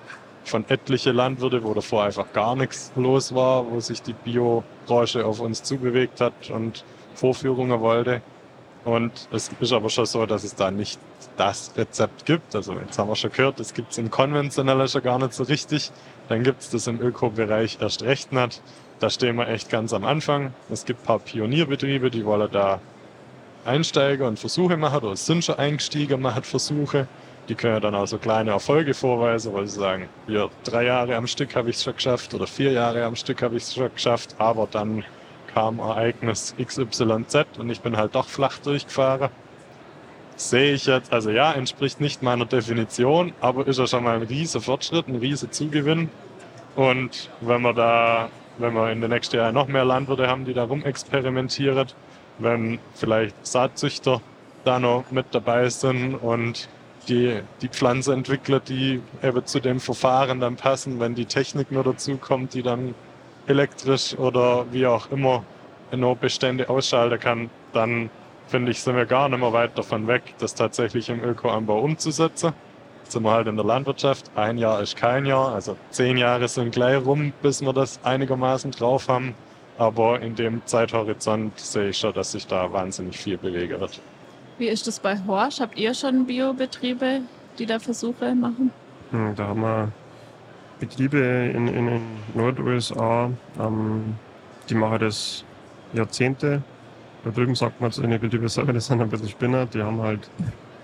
von 0.43 0.65
etliche 0.69 1.11
Landwirte, 1.11 1.63
wo 1.63 1.73
davor 1.73 2.03
einfach 2.03 2.31
gar 2.33 2.55
nichts 2.55 2.91
los 2.95 3.33
war, 3.33 3.69
wo 3.69 3.79
sich 3.79 4.01
die 4.01 4.13
Biobranche 4.13 5.25
auf 5.25 5.39
uns 5.39 5.63
zubewegt 5.63 6.21
hat 6.21 6.49
und 6.49 6.83
Vorführungen 7.15 7.79
wollte. 7.81 8.21
Und 8.83 9.27
es 9.31 9.51
ist 9.59 9.73
aber 9.73 9.89
schon 9.89 10.05
so, 10.07 10.25
dass 10.25 10.43
es 10.43 10.55
da 10.55 10.71
nicht 10.71 10.99
das 11.37 11.71
Rezept 11.77 12.25
gibt. 12.25 12.55
Also 12.55 12.73
jetzt 12.73 12.97
haben 12.97 13.09
wir 13.09 13.15
schon 13.15 13.31
gehört, 13.31 13.59
das 13.59 13.73
gibt 13.73 13.91
es 13.91 13.97
im 13.97 14.09
konventionellen 14.09 14.87
schon 14.87 15.03
gar 15.03 15.19
nicht 15.19 15.33
so 15.33 15.43
richtig. 15.43 15.91
Dann 16.29 16.43
gibt 16.43 16.61
es 16.61 16.69
das 16.69 16.87
im 16.87 16.99
Ökobereich 16.99 17.77
erst 17.79 18.01
recht 18.03 18.31
nicht. 18.31 18.61
Da 18.99 19.09
stehen 19.09 19.35
wir 19.35 19.47
echt 19.47 19.69
ganz 19.69 19.93
am 19.93 20.03
Anfang. 20.03 20.53
Es 20.69 20.85
gibt 20.85 21.01
ein 21.01 21.05
paar 21.05 21.19
Pionierbetriebe, 21.19 22.09
die 22.09 22.25
wollen 22.25 22.49
da 22.51 22.79
einsteigen 23.65 24.25
und 24.25 24.39
Versuche 24.39 24.77
machen 24.77 25.03
oder 25.03 25.15
sind 25.15 25.43
schon 25.43 25.55
eingestiegen, 25.55 26.21
machen 26.21 26.43
Versuche. 26.43 27.07
Die 27.49 27.55
können 27.55 27.73
ja 27.73 27.79
dann 27.79 27.95
auch 27.95 28.05
so 28.05 28.17
kleine 28.17 28.51
Erfolge 28.51 28.93
vorweisen, 28.93 29.53
weil 29.53 29.67
sie 29.67 29.79
sagen, 29.79 30.07
hier 30.27 30.49
drei 30.63 30.85
Jahre 30.85 31.15
am 31.15 31.27
Stück 31.27 31.55
habe 31.55 31.69
ich 31.69 31.77
es 31.77 31.83
schon 31.83 31.95
geschafft 31.95 32.33
oder 32.33 32.47
vier 32.47 32.71
Jahre 32.71 33.03
am 33.03 33.15
Stück 33.15 33.41
habe 33.41 33.57
ich 33.57 33.63
es 33.63 33.73
schon 33.73 33.93
geschafft, 33.93 34.35
aber 34.37 34.67
dann 34.69 35.03
kam 35.53 35.79
Ereignis 35.79 36.55
XYZ 36.57 37.45
und 37.57 37.69
ich 37.69 37.81
bin 37.81 37.97
halt 37.97 38.15
doch 38.15 38.27
flach 38.27 38.59
durchgefahren. 38.59 39.29
Sehe 40.35 40.73
ich 40.73 40.85
jetzt, 40.85 41.11
also 41.11 41.29
ja, 41.29 41.51
entspricht 41.51 41.99
nicht 41.99 42.23
meiner 42.23 42.45
Definition, 42.45 43.33
aber 43.41 43.67
ist 43.67 43.79
ja 43.79 43.87
schon 43.87 44.03
mal 44.03 44.15
ein 44.15 44.23
riesiger 44.23 44.63
Fortschritt, 44.63 45.07
ein 45.07 45.17
riesiger 45.17 45.51
Zugewinn. 45.51 46.09
Und 46.75 47.29
wenn 47.41 47.61
wir 47.61 47.73
da, 47.73 48.29
wenn 48.57 48.73
wir 48.73 48.91
in 48.91 49.01
den 49.01 49.09
nächsten 49.11 49.35
Jahren 49.35 49.53
noch 49.53 49.67
mehr 49.67 49.85
Landwirte 49.85 50.27
haben, 50.27 50.45
die 50.45 50.53
da 50.53 50.63
rumexperimentieren, 50.63 51.87
wenn 52.39 52.79
vielleicht 52.95 53.35
Saatzüchter 53.45 54.21
da 54.63 54.79
noch 54.79 55.11
mit 55.11 55.27
dabei 55.31 55.69
sind 55.69 56.15
und 56.15 56.69
die, 57.07 57.41
die 57.61 57.67
Pflanze 57.67 58.13
entwickelt, 58.13 58.69
die 58.69 59.01
eben 59.23 59.45
zu 59.45 59.59
dem 59.59 59.79
Verfahren 59.79 60.39
dann 60.39 60.55
passen, 60.55 60.99
wenn 60.99 61.15
die 61.15 61.25
Technik 61.25 61.71
nur 61.71 61.83
dazu 61.83 62.17
kommt, 62.17 62.53
die 62.53 62.61
dann 62.61 62.95
elektrisch 63.47 64.17
oder 64.17 64.65
wie 64.71 64.85
auch 64.85 65.11
immer 65.11 65.43
nur 65.95 66.15
Bestände 66.15 66.69
ausschalten 66.69 67.19
kann, 67.19 67.49
dann 67.73 68.09
finde 68.47 68.71
ich, 68.71 68.81
sind 68.81 68.95
wir 68.95 69.05
gar 69.05 69.29
nicht 69.29 69.39
mehr 69.39 69.53
weit 69.53 69.77
davon 69.77 70.07
weg, 70.07 70.21
das 70.39 70.53
tatsächlich 70.53 71.09
im 71.09 71.23
Ökoanbau 71.23 71.79
umzusetzen. 71.79 72.53
Jetzt 73.03 73.13
sind 73.13 73.23
wir 73.23 73.31
halt 73.31 73.47
in 73.47 73.55
der 73.55 73.65
Landwirtschaft. 73.65 74.29
Ein 74.35 74.57
Jahr 74.57 74.81
ist 74.81 74.95
kein 74.95 75.25
Jahr, 75.25 75.53
also 75.53 75.75
zehn 75.89 76.17
Jahre 76.17 76.47
sind 76.47 76.71
gleich 76.71 77.03
rum, 77.03 77.33
bis 77.41 77.61
wir 77.61 77.73
das 77.73 77.99
einigermaßen 78.03 78.71
drauf 78.71 79.07
haben. 79.07 79.33
Aber 79.77 80.21
in 80.21 80.35
dem 80.35 80.61
Zeithorizont 80.65 81.59
sehe 81.59 81.89
ich 81.89 81.97
schon, 81.97 82.13
dass 82.13 82.33
sich 82.33 82.45
da 82.45 82.71
wahnsinnig 82.71 83.17
viel 83.17 83.37
bewegen 83.37 83.79
wird. 83.79 83.99
Wie 84.61 84.67
ist 84.67 84.85
das 84.85 84.99
bei 84.99 85.17
Horsch? 85.25 85.59
Habt 85.59 85.75
ihr 85.75 85.91
schon 85.95 86.27
Biobetriebe, 86.27 87.21
die 87.57 87.65
da 87.65 87.79
Versuche 87.79 88.35
machen? 88.35 88.69
Hm, 89.09 89.33
da 89.35 89.47
haben 89.47 89.61
wir 89.61 89.91
Betriebe 90.79 91.17
in, 91.17 91.67
in 91.67 91.87
den 91.87 92.01
Nord-USA, 92.35 93.31
ähm, 93.59 94.13
die 94.69 94.75
machen 94.75 94.99
das 94.99 95.43
Jahrzehnte. 95.93 96.61
Da 97.23 97.31
drüben 97.31 97.55
sagt 97.55 97.81
man 97.81 97.91
zu 97.91 98.03
den 98.03 98.19
Betrieben 98.19 98.47
selber, 98.49 98.71
die 98.71 98.81
sind 98.81 99.01
ein 99.01 99.09
bisschen 99.09 99.29
Spinner, 99.29 99.65
die 99.65 99.81
haben 99.81 99.99
halt, 99.99 100.29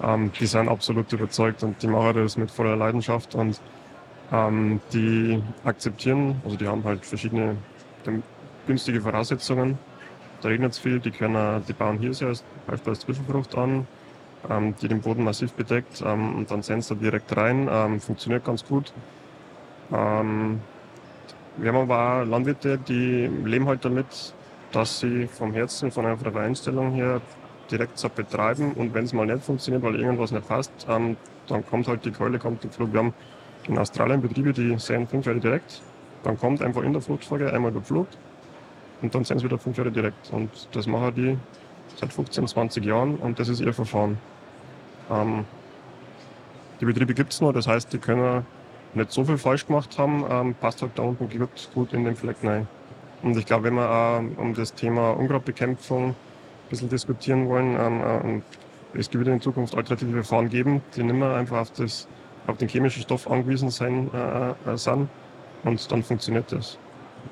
ähm, 0.01 0.31
die 0.39 0.47
sind 0.47 0.69
absolut 0.69 1.13
überzeugt 1.13 1.61
und 1.61 1.79
die 1.79 1.87
machen 1.87 2.15
das 2.15 2.35
mit 2.35 2.49
voller 2.49 2.75
Leidenschaft 2.75 3.35
und 3.35 3.61
ähm, 4.31 4.81
die 4.91 5.39
akzeptieren, 5.65 6.41
also 6.43 6.57
die 6.57 6.67
haben 6.67 6.83
halt 6.83 7.05
verschiedene 7.05 7.55
günstige 8.65 9.01
Voraussetzungen 9.01 9.77
da 10.41 10.49
regnet 10.49 10.73
es 10.73 10.79
viel, 10.79 10.99
die, 10.99 11.11
können, 11.11 11.63
die 11.67 11.73
bauen 11.73 11.97
hier 11.97 12.13
sehr 12.13 12.33
als 12.67 12.99
Zwischenfrucht 13.01 13.55
an, 13.55 13.87
ähm, 14.49 14.75
die 14.81 14.87
den 14.87 15.01
Boden 15.01 15.23
massiv 15.23 15.53
bedeckt 15.53 16.03
ähm, 16.05 16.35
und 16.35 16.51
dann 16.51 16.61
senzt 16.61 16.91
er 16.91 16.97
direkt 16.97 17.35
rein. 17.35 17.67
Ähm, 17.71 17.99
funktioniert 17.99 18.45
ganz 18.45 18.65
gut. 18.65 18.93
Ähm, 19.91 20.59
wir 21.57 21.73
haben 21.73 21.91
aber 21.91 22.21
auch 22.21 22.25
Landwirte, 22.25 22.77
die 22.77 23.27
leben 23.45 23.67
halt 23.67 23.83
damit, 23.83 24.33
dass 24.71 24.99
sie 24.99 25.27
vom 25.27 25.53
Herzen, 25.53 25.91
von 25.91 26.05
einer 26.05 26.35
Einstellung 26.35 26.91
her 26.91 27.21
direkt 27.71 27.97
zu 27.97 28.09
betreiben 28.09 28.73
und 28.73 28.93
wenn 28.93 29.05
es 29.05 29.13
mal 29.13 29.25
nicht 29.25 29.43
funktioniert, 29.43 29.83
weil 29.83 29.95
irgendwas 29.99 30.31
nicht 30.31 30.47
passt, 30.47 30.71
ähm, 30.89 31.17
dann 31.47 31.65
kommt 31.65 31.87
halt 31.87 32.05
die 32.05 32.11
Keule, 32.11 32.39
kommt 32.39 32.63
der 32.63 32.71
Flug. 32.71 32.93
Wir 32.93 32.99
haben 32.99 33.13
in 33.67 33.77
Australien 33.77 34.21
Betriebe, 34.21 34.53
die 34.53 34.77
sehen 34.77 35.07
fünf 35.07 35.25
Jahre 35.25 35.39
direkt, 35.39 35.81
dann 36.23 36.37
kommt 36.37 36.61
einfach 36.61 36.83
in 36.83 36.93
der 36.93 37.01
Fruchtfolge 37.01 37.51
einmal 37.51 37.71
der 37.71 37.81
Flug 37.81 38.07
und 39.01 39.13
dann 39.13 39.23
sind 39.23 39.39
sie 39.39 39.45
wieder 39.45 39.57
fünf 39.57 39.77
Jahre 39.77 39.91
direkt. 39.91 40.31
Und 40.31 40.49
das 40.71 40.87
machen 40.87 41.13
die 41.15 41.37
seit 41.99 42.13
15, 42.13 42.47
20 42.47 42.85
Jahren 42.85 43.15
und 43.15 43.39
das 43.39 43.49
ist 43.49 43.59
ihr 43.59 43.73
Verfahren. 43.73 44.17
Ähm, 45.09 45.45
die 46.79 46.85
Betriebe 46.85 47.13
gibt 47.13 47.33
es 47.33 47.41
nur, 47.41 47.53
das 47.53 47.67
heißt, 47.67 47.91
die 47.91 47.97
können 47.97 48.45
nicht 48.93 49.11
so 49.11 49.23
viel 49.25 49.37
falsch 49.37 49.65
gemacht 49.65 49.97
haben, 49.97 50.25
ähm, 50.29 50.55
passt 50.55 50.81
halt 50.81 50.91
da 50.95 51.03
unten 51.03 51.29
gut, 51.73 51.93
in 51.93 52.05
den 52.05 52.15
Fleck 52.15 52.37
rein. 52.43 52.67
Und 53.23 53.35
ich 53.35 53.45
glaube, 53.45 53.65
wenn 53.65 53.75
wir 53.75 53.89
auch 53.89 54.21
um 54.37 54.53
das 54.53 54.73
Thema 54.73 55.11
Unkrautbekämpfung 55.11 56.09
ein 56.09 56.15
bisschen 56.69 56.89
diskutieren 56.89 57.47
wollen, 57.49 57.75
ähm, 57.79 58.41
äh, 58.93 58.99
es 58.99 59.13
wird 59.13 59.27
in 59.27 59.41
Zukunft 59.41 59.75
alternative 59.75 60.11
Verfahren 60.11 60.49
geben, 60.49 60.81
die 60.95 61.03
nicht 61.03 61.15
mehr 61.15 61.35
einfach 61.35 61.61
auf, 61.61 61.71
das, 61.71 62.07
auf 62.47 62.57
den 62.57 62.67
chemischen 62.67 63.01
Stoff 63.03 63.29
angewiesen 63.29 63.69
sein, 63.69 64.09
äh, 64.13 64.71
äh, 64.71 64.77
sind. 64.77 65.09
Und 65.63 65.91
dann 65.91 66.03
funktioniert 66.03 66.51
das. 66.51 66.77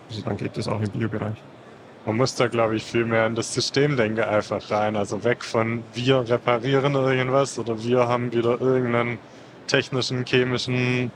Also 0.09 0.21
dann 0.21 0.37
geht 0.37 0.57
das 0.57 0.67
auch 0.67 0.81
im 0.81 0.89
Biobereich. 0.89 1.41
Man 2.05 2.17
muss 2.17 2.35
da, 2.35 2.47
glaube 2.47 2.75
ich, 2.75 2.83
viel 2.83 3.03
mehr 3.03 3.25
in 3.25 3.33
das 3.33 3.51
Systemdenken 3.53 4.23
einfach 4.23 4.69
rein. 4.69 4.95
Also 4.95 5.23
weg 5.23 5.43
von 5.43 5.83
wir 5.95 6.29
reparieren 6.29 6.93
irgendwas 6.93 7.57
oder 7.57 7.81
wir 7.83 8.07
haben 8.07 8.31
wieder 8.31 8.61
irgendeinen 8.61 9.17
technischen, 9.65 10.23
chemischen, 10.23 11.11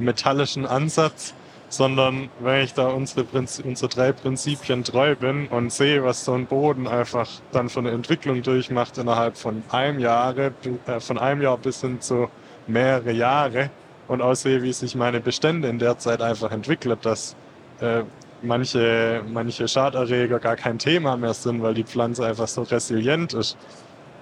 metallischen 0.00 0.66
Ansatz, 0.66 1.32
sondern 1.68 2.28
wenn 2.40 2.64
ich 2.64 2.74
da 2.74 2.88
unsere, 2.88 3.24
unsere 3.64 3.88
drei 3.88 4.10
Prinzipien 4.10 4.82
treu 4.82 5.14
bin 5.14 5.46
und 5.46 5.72
sehe, 5.72 6.02
was 6.02 6.24
so 6.24 6.32
ein 6.34 6.46
Boden 6.46 6.88
einfach 6.88 7.28
dann 7.52 7.68
für 7.68 7.78
eine 7.78 7.92
Entwicklung 7.92 8.42
durchmacht 8.42 8.98
innerhalb 8.98 9.36
von 9.36 9.62
einem 9.70 10.00
Jahre, 10.00 10.52
äh, 10.86 10.98
von 10.98 11.18
einem 11.18 11.40
Jahr 11.40 11.56
bis 11.56 11.80
hin 11.82 12.00
zu 12.00 12.28
mehrere 12.66 13.12
Jahre 13.12 13.70
und 14.08 14.20
auch 14.20 14.34
sehe, 14.34 14.60
wie 14.62 14.72
sich 14.72 14.96
meine 14.96 15.20
Bestände 15.20 15.68
in 15.68 15.78
der 15.78 15.98
Zeit 15.98 16.20
einfach 16.20 16.50
entwickelt, 16.50 16.98
dass 17.06 17.36
äh, 17.80 18.02
manche, 18.42 19.22
manche 19.28 19.68
Schaderreger 19.68 20.38
gar 20.38 20.56
kein 20.56 20.78
Thema 20.78 21.16
mehr 21.16 21.34
sind, 21.34 21.62
weil 21.62 21.74
die 21.74 21.84
Pflanze 21.84 22.26
einfach 22.26 22.48
so 22.48 22.62
resilient 22.62 23.34
ist. 23.34 23.56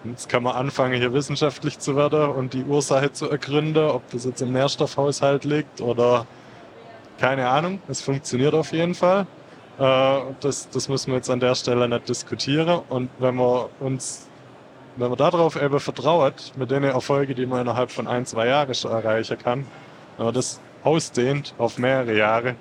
Jetzt 0.04 0.28
kann 0.28 0.42
man 0.42 0.56
anfangen, 0.56 0.94
hier 0.94 1.12
wissenschaftlich 1.12 1.78
zu 1.78 1.94
werden 1.94 2.30
und 2.30 2.54
die 2.54 2.64
Ursache 2.64 3.12
zu 3.12 3.28
ergründen, 3.28 3.84
ob 3.84 4.08
das 4.10 4.24
jetzt 4.24 4.40
im 4.40 4.52
Nährstoffhaushalt 4.52 5.44
liegt 5.44 5.80
oder 5.82 6.26
keine 7.18 7.48
Ahnung, 7.48 7.80
es 7.86 8.00
funktioniert 8.00 8.54
auf 8.54 8.72
jeden 8.72 8.94
Fall. 8.94 9.26
Äh, 9.78 10.20
das, 10.40 10.70
das 10.70 10.88
müssen 10.88 11.08
wir 11.08 11.16
jetzt 11.16 11.28
an 11.28 11.40
der 11.40 11.54
Stelle 11.54 11.86
nicht 11.86 12.08
diskutieren. 12.08 12.80
Und 12.88 13.10
wenn 13.18 13.34
man 13.34 13.66
uns, 13.78 14.26
wenn 14.96 15.08
man 15.08 15.18
darauf 15.18 15.60
eben 15.60 15.80
vertraut, 15.80 16.52
mit 16.56 16.70
den 16.70 16.84
Erfolgen, 16.84 17.34
die 17.34 17.44
man 17.44 17.62
innerhalb 17.62 17.90
von 17.90 18.06
ein, 18.06 18.24
zwei 18.24 18.46
Jahren 18.46 18.74
schon 18.74 18.90
erreichen 18.90 19.36
kann, 19.36 19.66
wenn 20.16 20.26
man 20.26 20.34
das 20.34 20.60
ausdehnt 20.82 21.54
auf 21.58 21.78
mehrere 21.78 22.16
Jahre, 22.16 22.56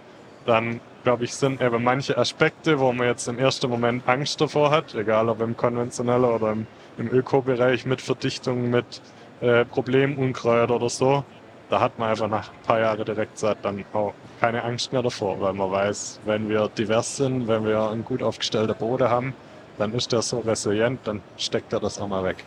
dann 0.45 0.81
glaube 1.03 1.23
ich, 1.23 1.33
sind 1.33 1.61
eben 1.61 1.83
manche 1.83 2.17
Aspekte, 2.17 2.79
wo 2.79 2.91
man 2.91 3.07
jetzt 3.07 3.27
im 3.27 3.39
ersten 3.39 3.69
Moment 3.69 4.07
Angst 4.07 4.39
davor 4.41 4.71
hat, 4.71 4.95
egal 4.95 5.29
ob 5.29 5.41
im 5.41 5.55
konventionellen 5.55 6.25
oder 6.25 6.51
im, 6.51 6.67
im 6.97 7.11
Ökobereich 7.11 7.85
mit 7.85 8.01
Verdichtung, 8.01 8.69
mit 8.69 9.01
äh, 9.41 9.65
Problemunkräuter 9.65 10.75
oder 10.75 10.89
so, 10.89 11.23
da 11.69 11.79
hat 11.79 11.99
man 11.99 12.09
einfach 12.09 12.27
nach 12.27 12.49
ein 12.49 12.63
paar 12.65 12.79
Jahren 12.79 13.05
direkt 13.05 13.33
gesagt, 13.35 13.63
dann 13.63 13.83
auch 13.93 14.13
keine 14.39 14.63
Angst 14.63 14.91
mehr 14.91 15.03
davor, 15.03 15.39
weil 15.39 15.53
man 15.53 15.71
weiß, 15.71 16.19
wenn 16.25 16.49
wir 16.49 16.69
divers 16.69 17.17
sind, 17.17 17.47
wenn 17.47 17.65
wir 17.65 17.89
einen 17.89 18.03
gut 18.03 18.23
aufgestellten 18.23 18.75
Boden 18.75 19.09
haben, 19.09 19.33
dann 19.77 19.93
ist 19.93 20.11
der 20.11 20.21
so 20.21 20.39
resilient, 20.39 20.99
dann 21.05 21.21
steckt 21.37 21.71
er 21.71 21.79
das 21.79 21.99
auch 21.99 22.07
mal 22.07 22.23
weg. 22.23 22.43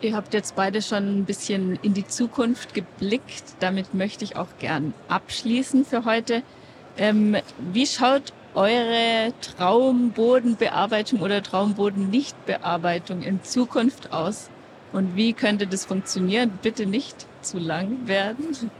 Ihr 0.00 0.14
habt 0.14 0.32
jetzt 0.32 0.54
beide 0.54 0.80
schon 0.80 1.18
ein 1.18 1.24
bisschen 1.24 1.76
in 1.82 1.92
die 1.92 2.06
Zukunft 2.06 2.72
geblickt. 2.72 3.42
Damit 3.58 3.94
möchte 3.94 4.22
ich 4.22 4.36
auch 4.36 4.46
gern 4.60 4.94
abschließen 5.08 5.84
für 5.84 6.04
heute. 6.04 6.42
Ähm, 6.98 7.36
wie 7.72 7.86
schaut 7.86 8.32
eure 8.54 9.32
Traumbodenbearbeitung 9.56 11.20
oder 11.20 11.42
Traumbodennichtbearbeitung 11.42 13.22
in 13.22 13.42
Zukunft 13.44 14.12
aus? 14.12 14.50
Und 14.92 15.14
wie 15.14 15.32
könnte 15.32 15.66
das 15.66 15.84
funktionieren? 15.84 16.58
Bitte 16.60 16.86
nicht 16.86 17.26
zu 17.40 17.58
lang 17.58 18.08
werden. 18.08 18.70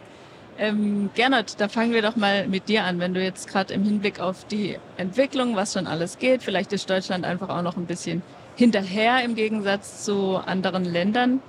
Ähm, 0.59 1.11
Gernot, 1.15 1.55
da 1.59 1.69
fangen 1.69 1.93
wir 1.93 2.03
doch 2.03 2.17
mal 2.17 2.49
mit 2.49 2.69
dir 2.69 2.83
an. 2.85 2.99
Wenn 2.99 3.15
du 3.15 3.23
jetzt 3.23 3.47
gerade 3.47 3.73
im 3.73 3.85
Hinblick 3.85 4.19
auf 4.19 4.45
die 4.45 4.77
Entwicklung, 4.97 5.55
was 5.55 5.75
schon 5.75 5.87
alles 5.87 6.19
geht, 6.19 6.43
vielleicht 6.43 6.73
ist 6.73 6.91
Deutschland 6.91 7.25
einfach 7.25 7.49
auch 7.49 7.63
noch 7.63 7.77
ein 7.77 7.87
bisschen 7.87 8.23
hinterher 8.57 9.23
im 9.23 9.37
Gegensatz 9.37 10.05
zu 10.05 10.39
anderen 10.39 10.85
Ländern. 10.85 11.41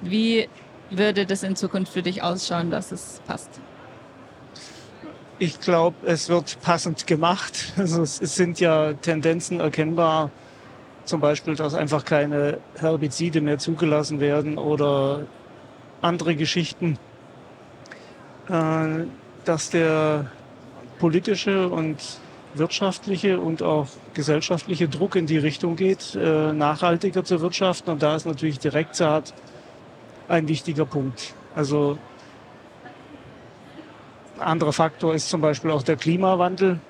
Wie 0.00 0.48
würde 0.90 1.26
das 1.26 1.42
in 1.42 1.56
Zukunft 1.56 1.92
für 1.92 2.02
dich 2.02 2.22
ausschauen, 2.22 2.70
dass 2.70 2.92
es 2.92 3.20
passt? 3.26 3.60
Ich 5.38 5.60
glaube, 5.60 5.96
es 6.06 6.28
wird 6.28 6.60
passend 6.62 7.06
gemacht. 7.06 7.72
Also 7.76 8.02
es 8.02 8.18
sind 8.18 8.60
ja 8.60 8.92
Tendenzen 8.92 9.60
erkennbar, 9.60 10.30
zum 11.04 11.20
Beispiel, 11.20 11.54
dass 11.54 11.74
einfach 11.74 12.04
keine 12.04 12.58
Herbizide 12.76 13.40
mehr 13.40 13.58
zugelassen 13.58 14.20
werden 14.20 14.58
oder 14.58 15.26
andere 16.00 16.36
Geschichten, 16.36 16.98
äh, 18.48 19.04
dass 19.44 19.70
der 19.70 20.30
politische 20.98 21.68
und 21.68 21.98
wirtschaftliche 22.54 23.40
und 23.40 23.62
auch 23.62 23.88
gesellschaftliche 24.14 24.88
Druck 24.88 25.16
in 25.16 25.26
die 25.26 25.38
Richtung 25.38 25.74
geht, 25.74 26.14
äh, 26.14 26.52
nachhaltiger 26.52 27.24
zu 27.24 27.40
wirtschaften. 27.40 27.90
Und 27.90 28.02
da 28.02 28.14
ist 28.14 28.26
natürlich 28.26 28.60
Direktsaat 28.60 29.34
ein 30.28 30.46
wichtiger 30.46 30.86
Punkt. 30.86 31.34
Also 31.54 31.98
anderer 34.38 34.72
Faktor 34.72 35.14
ist 35.14 35.28
zum 35.28 35.40
Beispiel 35.40 35.70
auch 35.70 35.82
der 35.82 35.96
Klimawandel. 35.96 36.80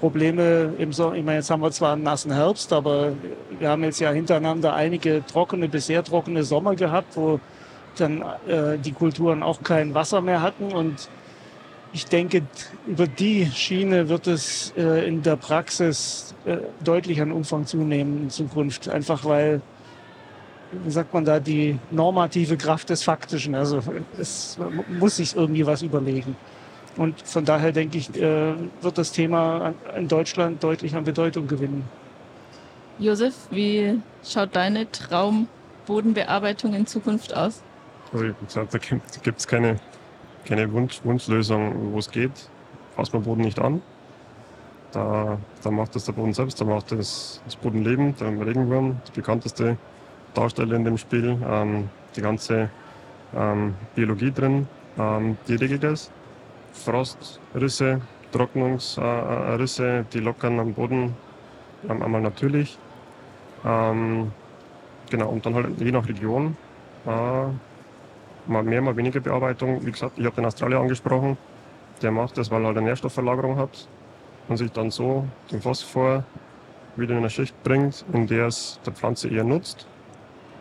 Probleme 0.00 0.74
im 0.78 0.92
Sommer. 0.92 1.16
Ich 1.16 1.24
meine, 1.24 1.38
jetzt 1.38 1.50
haben 1.50 1.60
wir 1.60 1.72
zwar 1.72 1.94
einen 1.94 2.04
nassen 2.04 2.32
Herbst, 2.32 2.72
aber 2.72 3.12
wir 3.58 3.68
haben 3.68 3.82
jetzt 3.82 3.98
ja 3.98 4.10
hintereinander 4.10 4.72
einige 4.74 5.24
trockene, 5.26 5.68
bisher 5.68 6.04
trockene 6.04 6.44
Sommer 6.44 6.76
gehabt, 6.76 7.16
wo 7.16 7.40
dann 7.96 8.22
äh, 8.46 8.78
die 8.78 8.92
Kulturen 8.92 9.42
auch 9.42 9.62
kein 9.62 9.94
Wasser 9.94 10.20
mehr 10.20 10.40
hatten. 10.40 10.72
Und 10.72 11.08
ich 11.92 12.06
denke, 12.06 12.42
über 12.86 13.08
die 13.08 13.46
Schiene 13.46 14.08
wird 14.08 14.28
es 14.28 14.72
äh, 14.76 15.06
in 15.08 15.22
der 15.22 15.36
Praxis 15.36 16.34
äh, 16.44 16.58
deutlich 16.84 17.20
an 17.20 17.32
Umfang 17.32 17.66
zunehmen 17.66 18.24
in 18.24 18.30
Zukunft. 18.30 18.88
Einfach 18.88 19.24
weil, 19.24 19.62
wie 20.84 20.90
sagt 20.90 21.12
man 21.12 21.24
da, 21.24 21.40
die 21.40 21.76
normative 21.90 22.56
Kraft 22.56 22.90
des 22.90 23.02
Faktischen. 23.02 23.56
Also 23.56 23.82
es 24.16 24.58
muss 25.00 25.16
sich 25.16 25.34
irgendwie 25.34 25.66
was 25.66 25.82
überlegen. 25.82 26.36
Und 26.98 27.22
von 27.22 27.44
daher 27.44 27.70
denke 27.70 27.96
ich, 27.96 28.14
äh, 28.16 28.54
wird 28.82 28.98
das 28.98 29.12
Thema 29.12 29.72
in 29.96 30.08
Deutschland 30.08 30.62
deutlich 30.62 30.96
an 30.96 31.04
Bedeutung 31.04 31.46
gewinnen. 31.46 31.84
Josef, 32.98 33.34
wie 33.50 34.00
schaut 34.24 34.56
deine 34.56 34.90
Traumbodenbearbeitung 34.90 36.74
in 36.74 36.86
Zukunft 36.86 37.34
aus? 37.34 37.62
Also 38.12 38.24
wie 38.24 38.34
gesagt, 38.44 38.74
da 38.74 38.78
gibt 39.22 39.38
es 39.38 39.46
keine, 39.46 39.76
keine 40.44 40.70
Wunsch, 40.72 41.00
Wunschlösung, 41.04 41.92
wo 41.92 41.98
es 42.00 42.10
geht. 42.10 42.32
Fasst 42.96 43.12
man 43.12 43.22
Boden 43.22 43.42
nicht 43.42 43.60
an. 43.60 43.80
Da, 44.90 45.38
da 45.62 45.70
macht 45.70 45.94
das 45.94 46.06
der 46.06 46.12
Boden 46.12 46.32
selbst, 46.32 46.60
da 46.60 46.64
macht 46.64 46.90
das, 46.90 47.40
das 47.44 47.54
Bodenleben, 47.54 48.16
der 48.16 48.28
Regenwurm, 48.44 49.00
die 49.06 49.12
bekannteste 49.12 49.76
Darsteller 50.34 50.74
in 50.74 50.84
dem 50.84 50.98
Spiel, 50.98 51.38
ähm, 51.48 51.90
die 52.16 52.22
ganze 52.22 52.70
ähm, 53.36 53.74
Biologie 53.94 54.32
drin, 54.32 54.66
ähm, 54.98 55.36
die 55.46 55.54
regelt 55.54 55.84
das. 55.84 56.10
Frostrisse, 56.72 58.00
Trocknungsrisse, 58.32 60.04
die 60.12 60.20
lockern 60.20 60.60
am 60.60 60.74
Boden 60.74 61.14
einmal 61.88 62.20
natürlich. 62.20 62.78
Ähm, 63.64 64.32
genau, 65.10 65.28
und 65.30 65.44
dann 65.44 65.54
halt 65.54 65.80
je 65.80 65.92
nach 65.92 66.06
Region 66.08 66.56
äh, 67.06 68.50
mal 68.50 68.62
mehr, 68.62 68.82
mal 68.82 68.96
weniger 68.96 69.20
Bearbeitung. 69.20 69.84
Wie 69.84 69.92
gesagt, 69.92 70.18
ich 70.18 70.24
habe 70.24 70.36
den 70.36 70.46
Australier 70.46 70.80
angesprochen. 70.80 71.36
Der 72.02 72.10
macht 72.10 72.38
das, 72.38 72.50
weil 72.50 72.62
er 72.64 72.70
eine 72.70 72.82
Nährstoffverlagerung 72.82 73.56
hat 73.56 73.88
und 74.48 74.56
sich 74.56 74.70
dann 74.70 74.90
so 74.90 75.26
den 75.50 75.60
Phosphor 75.60 76.24
wieder 76.96 77.12
in 77.12 77.18
eine 77.18 77.30
Schicht 77.30 77.60
bringt, 77.62 78.04
in 78.12 78.26
der 78.26 78.46
es 78.46 78.80
der 78.84 78.92
Pflanze 78.92 79.28
eher 79.28 79.44
nutzt. 79.44 79.86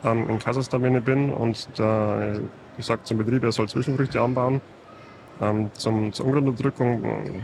Ähm, 0.04 0.30
in 0.30 0.40
Kasachstan, 0.40 0.82
wenn 0.84 0.96
ich 0.96 1.04
bin, 1.04 1.32
und 1.32 1.68
der, 1.78 2.40
ich 2.78 2.86
sage 2.86 3.04
zum 3.04 3.18
Betrieb, 3.18 3.44
er 3.44 3.52
soll 3.52 3.68
Zwischenfrüchte 3.68 4.22
anbauen. 4.22 4.62
Ähm, 5.42 5.70
zum, 5.74 6.14
zur 6.14 6.26
Ungrundunterdrückung 6.26 7.42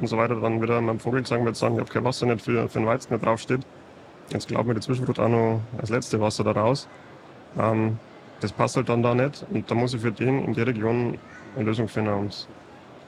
und 0.00 0.06
so 0.06 0.16
weiter 0.16 0.36
dann 0.36 0.60
wieder 0.60 0.80
meinem 0.80 1.00
Vogel 1.00 1.26
sagen 1.26 1.44
wird, 1.44 1.56
sagen, 1.56 1.74
ich 1.74 1.80
habe 1.80 1.92
kein 1.92 2.04
Wasser 2.04 2.26
nicht 2.26 2.42
für, 2.42 2.68
für 2.68 2.78
den 2.78 2.86
Weizen, 2.86 3.10
der 3.10 3.18
draufsteht. 3.18 3.60
Jetzt 4.30 4.48
glauben 4.48 4.68
wir 4.68 4.74
die 4.74 4.80
Zwischenfrucht 4.80 5.18
auch 5.18 5.28
noch 5.28 5.60
als 5.78 5.90
letzte 5.90 6.20
Wasser 6.20 6.44
da 6.44 6.52
raus. 6.52 6.86
Ähm, 7.58 7.98
das 8.40 8.52
passt 8.52 8.76
halt 8.76 8.88
dann 8.88 9.02
da 9.02 9.14
nicht 9.14 9.44
und 9.50 9.70
da 9.70 9.74
muss 9.74 9.94
ich 9.94 10.00
für 10.00 10.12
den 10.12 10.44
in 10.44 10.54
der 10.54 10.66
Region 10.66 11.18
eine 11.56 11.64
Lösung 11.64 11.88
finden. 11.88 12.12
Und 12.12 12.46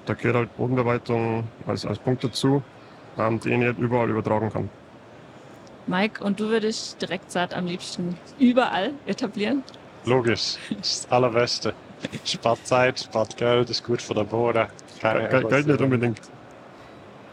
da 0.06 0.14
gehört 0.14 0.36
halt 0.36 0.56
Bodenbearbeitung 0.56 1.44
als, 1.66 1.84
als 1.86 1.98
Punkt 1.98 2.24
dazu. 2.24 2.62
ähm, 3.18 3.40
die 3.40 3.50
ich 3.50 3.58
nicht 3.58 3.78
überall 3.78 4.08
übertragen 4.08 4.50
kann. 4.50 4.70
Mike, 5.86 6.22
und 6.22 6.38
du 6.38 6.48
würdest 6.48 7.00
Direktsaat 7.02 7.54
am 7.54 7.66
liebsten 7.66 8.16
überall 8.38 8.92
etablieren? 9.06 9.62
Logisch, 10.04 10.56
das 10.78 11.06
Allerbeste. 11.10 11.74
Spart 12.24 12.66
Zeit, 12.66 13.00
spart 13.00 13.36
Geld, 13.36 13.70
ist 13.70 13.84
gut 13.84 14.00
für 14.00 14.14
den 14.14 14.26
Boden. 14.26 14.66
Keine 15.00 15.28
Geld, 15.28 15.48
Geld 15.48 15.66
nicht 15.66 15.80
unbedingt. 15.80 16.20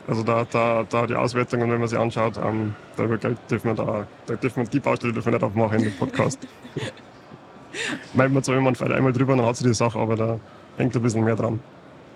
Also 0.08 0.24
da, 0.24 0.46
da, 0.50 0.86
da 0.90 1.06
die 1.06 1.16
Auswertungen, 1.16 1.70
wenn 1.70 1.80
man 1.80 1.88
sie 1.90 1.98
anschaut, 1.98 2.38
ähm, 2.38 2.74
da 2.96 3.04
über 3.04 3.18
Geld 3.18 3.38
dürfen 3.50 3.76
wir 3.76 3.86
da, 3.86 4.08
da 4.26 4.36
dürfen 4.36 4.64
wir 4.64 4.70
die 4.70 4.80
Baustelle 4.80 5.12
dürfen 5.12 5.28
wir 5.28 5.38
nicht 5.38 5.44
aufmachen 5.44 5.80
in 5.80 5.84
dem 5.86 5.98
Podcast. 5.98 6.40
Meint 8.14 8.34
man 8.34 8.42
zwar 8.42 8.56
immer 8.56 8.74
einmal 8.82 9.12
drüber, 9.12 9.36
dann 9.36 9.46
hat 9.46 9.58
sie 9.58 9.66
die 9.66 9.74
Sache, 9.74 10.00
aber 10.00 10.16
da 10.16 10.40
hängt 10.78 10.96
ein 10.96 11.02
bisschen 11.02 11.24
mehr 11.26 11.36
dran. 11.36 11.60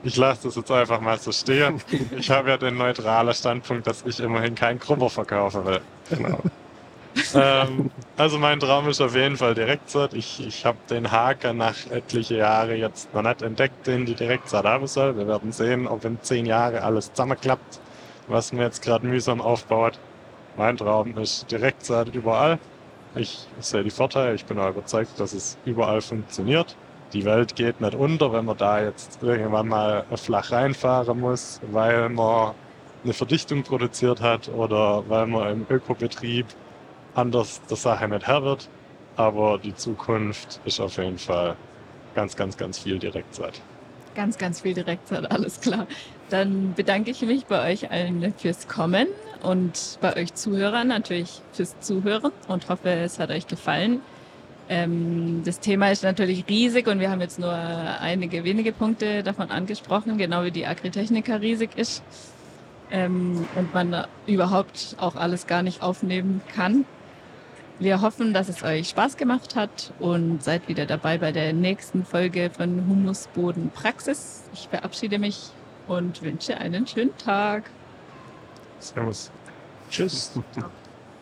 Ich 0.04 0.16
lasse 0.18 0.48
das 0.48 0.56
jetzt 0.56 0.72
einfach 0.72 1.00
mal 1.02 1.20
so 1.20 1.32
stehen. 1.32 1.80
Ich 2.18 2.32
habe 2.32 2.50
ja 2.50 2.58
den 2.58 2.78
neutralen 2.78 3.34
Standpunkt, 3.34 3.86
dass 3.86 4.04
ich 4.06 4.20
immerhin 4.20 4.56
keinen 4.56 4.80
Krummer 4.80 5.10
verkaufen 5.10 5.66
will. 5.66 5.82
Genau. 6.10 6.40
Ähm, 7.36 7.92
also 8.18 8.38
mein 8.38 8.60
Traum 8.60 8.88
ist 8.90 9.02
auf 9.02 9.16
jeden 9.16 9.38
Fall 9.38 9.54
Direktsaat. 9.54 10.14
Ich, 10.14 10.46
ich 10.46 10.66
habe 10.66 10.78
den 10.90 11.12
Haken 11.12 11.58
nach 11.58 11.76
etliche 11.90 12.38
Jahre 12.38 12.76
jetzt 12.76 13.14
noch 13.14 13.22
nicht 13.22 13.42
entdeckt, 13.42 13.88
den 13.88 14.06
die 14.06 14.16
Direktsaat 14.16 14.66
haben 14.66 14.88
soll. 14.88 15.18
Wir 15.18 15.28
werden 15.28 15.52
sehen, 15.52 15.88
ob 15.88 16.06
in 16.06 16.22
zehn 16.22 16.46
Jahren 16.46 16.78
alles 16.78 17.14
zusammenklappt, 17.14 17.80
was 18.28 18.54
mir 18.54 18.64
jetzt 18.64 18.82
gerade 18.82 19.06
mühsam 19.06 19.42
aufbaut. 19.42 20.00
Mein 20.58 20.78
Traum 20.78 21.18
ist 21.18 21.50
Direktsaat 21.52 22.14
überall. 22.14 22.60
Ich 23.16 23.48
sehe 23.60 23.84
die 23.84 23.90
Vorteile, 23.90 24.34
ich 24.36 24.46
bin 24.46 24.58
auch 24.60 24.70
überzeugt, 24.70 25.20
dass 25.20 25.34
es 25.34 25.58
überall 25.66 26.02
funktioniert. 26.02 26.76
Die 27.14 27.26
Welt 27.26 27.56
geht 27.58 27.82
nicht 27.82 27.94
unter, 27.96 28.32
wenn 28.32 28.46
man 28.46 28.56
da 28.58 28.82
jetzt 28.82 29.22
irgendwann 29.22 29.68
mal 29.68 30.06
flach 30.16 30.52
reinfahren 30.52 31.20
muss, 31.20 31.60
weil 31.72 32.08
man 32.08 32.54
eine 33.04 33.14
Verdichtung 33.14 33.64
produziert 33.64 34.22
hat 34.22 34.48
oder 34.50 35.04
weil 35.10 35.28
man 35.28 35.52
im 35.52 35.66
Ökobetrieb 35.70 36.46
anders 37.16 37.62
der 37.70 37.78
Sache 37.78 38.08
nicht 38.08 38.28
Herr 38.28 38.44
wird. 38.44 38.70
Aber 39.16 39.58
die 39.58 39.76
Zukunft 39.76 40.62
ist 40.66 40.80
auf 40.80 40.98
jeden 40.98 41.18
Fall 41.18 41.56
ganz, 42.16 42.36
ganz, 42.36 42.58
ganz 42.58 42.80
viel 42.80 42.98
Direktzeit. 42.98 43.62
Ganz, 44.16 44.38
ganz 44.38 44.62
viel 44.62 44.74
Direktsaat, 44.74 45.32
alles 45.32 45.62
klar. 45.62 45.88
Dann 46.30 46.74
bedanke 46.74 47.12
ich 47.12 47.22
mich 47.22 47.46
bei 47.46 47.72
euch 47.72 47.92
allen 47.92 48.34
fürs 48.38 48.68
Kommen 48.68 49.08
und 49.42 49.98
bei 50.02 50.16
euch 50.18 50.34
Zuhörern 50.34 50.88
natürlich 50.88 51.42
fürs 51.54 51.80
Zuhören 51.80 52.32
und 52.48 52.68
hoffe, 52.70 52.90
es 52.90 53.20
hat 53.20 53.30
euch 53.32 53.48
gefallen. 53.48 54.02
Ähm, 54.70 55.44
das 55.46 55.60
Thema 55.60 55.92
ist 55.92 56.04
natürlich 56.04 56.46
riesig 56.50 56.88
und 56.88 57.00
wir 57.00 57.10
haben 57.10 57.22
jetzt 57.22 57.40
nur 57.40 57.54
einige 57.54 58.44
wenige 58.44 58.72
Punkte 58.72 59.24
davon 59.24 59.50
angesprochen, 59.50 60.18
genau 60.18 60.44
wie 60.44 60.52
die 60.52 60.66
Agritechnica 60.66 61.36
riesig 61.36 61.72
ist 61.78 62.04
ähm, 62.92 63.46
und 63.56 63.74
man 63.74 64.06
überhaupt 64.28 64.96
auch 65.00 65.16
alles 65.16 65.48
gar 65.48 65.64
nicht 65.64 65.82
aufnehmen 65.82 66.42
kann. 66.54 66.86
Wir 67.82 68.00
hoffen, 68.00 68.32
dass 68.32 68.48
es 68.48 68.62
euch 68.62 68.90
Spaß 68.90 69.18
gemacht 69.18 69.56
hat 69.56 69.92
und 69.98 70.44
seid 70.44 70.68
wieder 70.68 70.86
dabei 70.86 71.18
bei 71.18 71.32
der 71.32 71.52
nächsten 71.52 72.06
Folge 72.06 72.52
von 72.56 72.88
Humusboden 72.88 73.72
Praxis. 73.72 74.44
Ich 74.54 74.68
verabschiede 74.68 75.18
mich 75.18 75.50
und 75.88 76.22
wünsche 76.22 76.56
einen 76.60 76.86
schönen 76.86 77.18
Tag. 77.18 77.72
Servus. 78.78 79.32
Tschüss. 79.90 80.32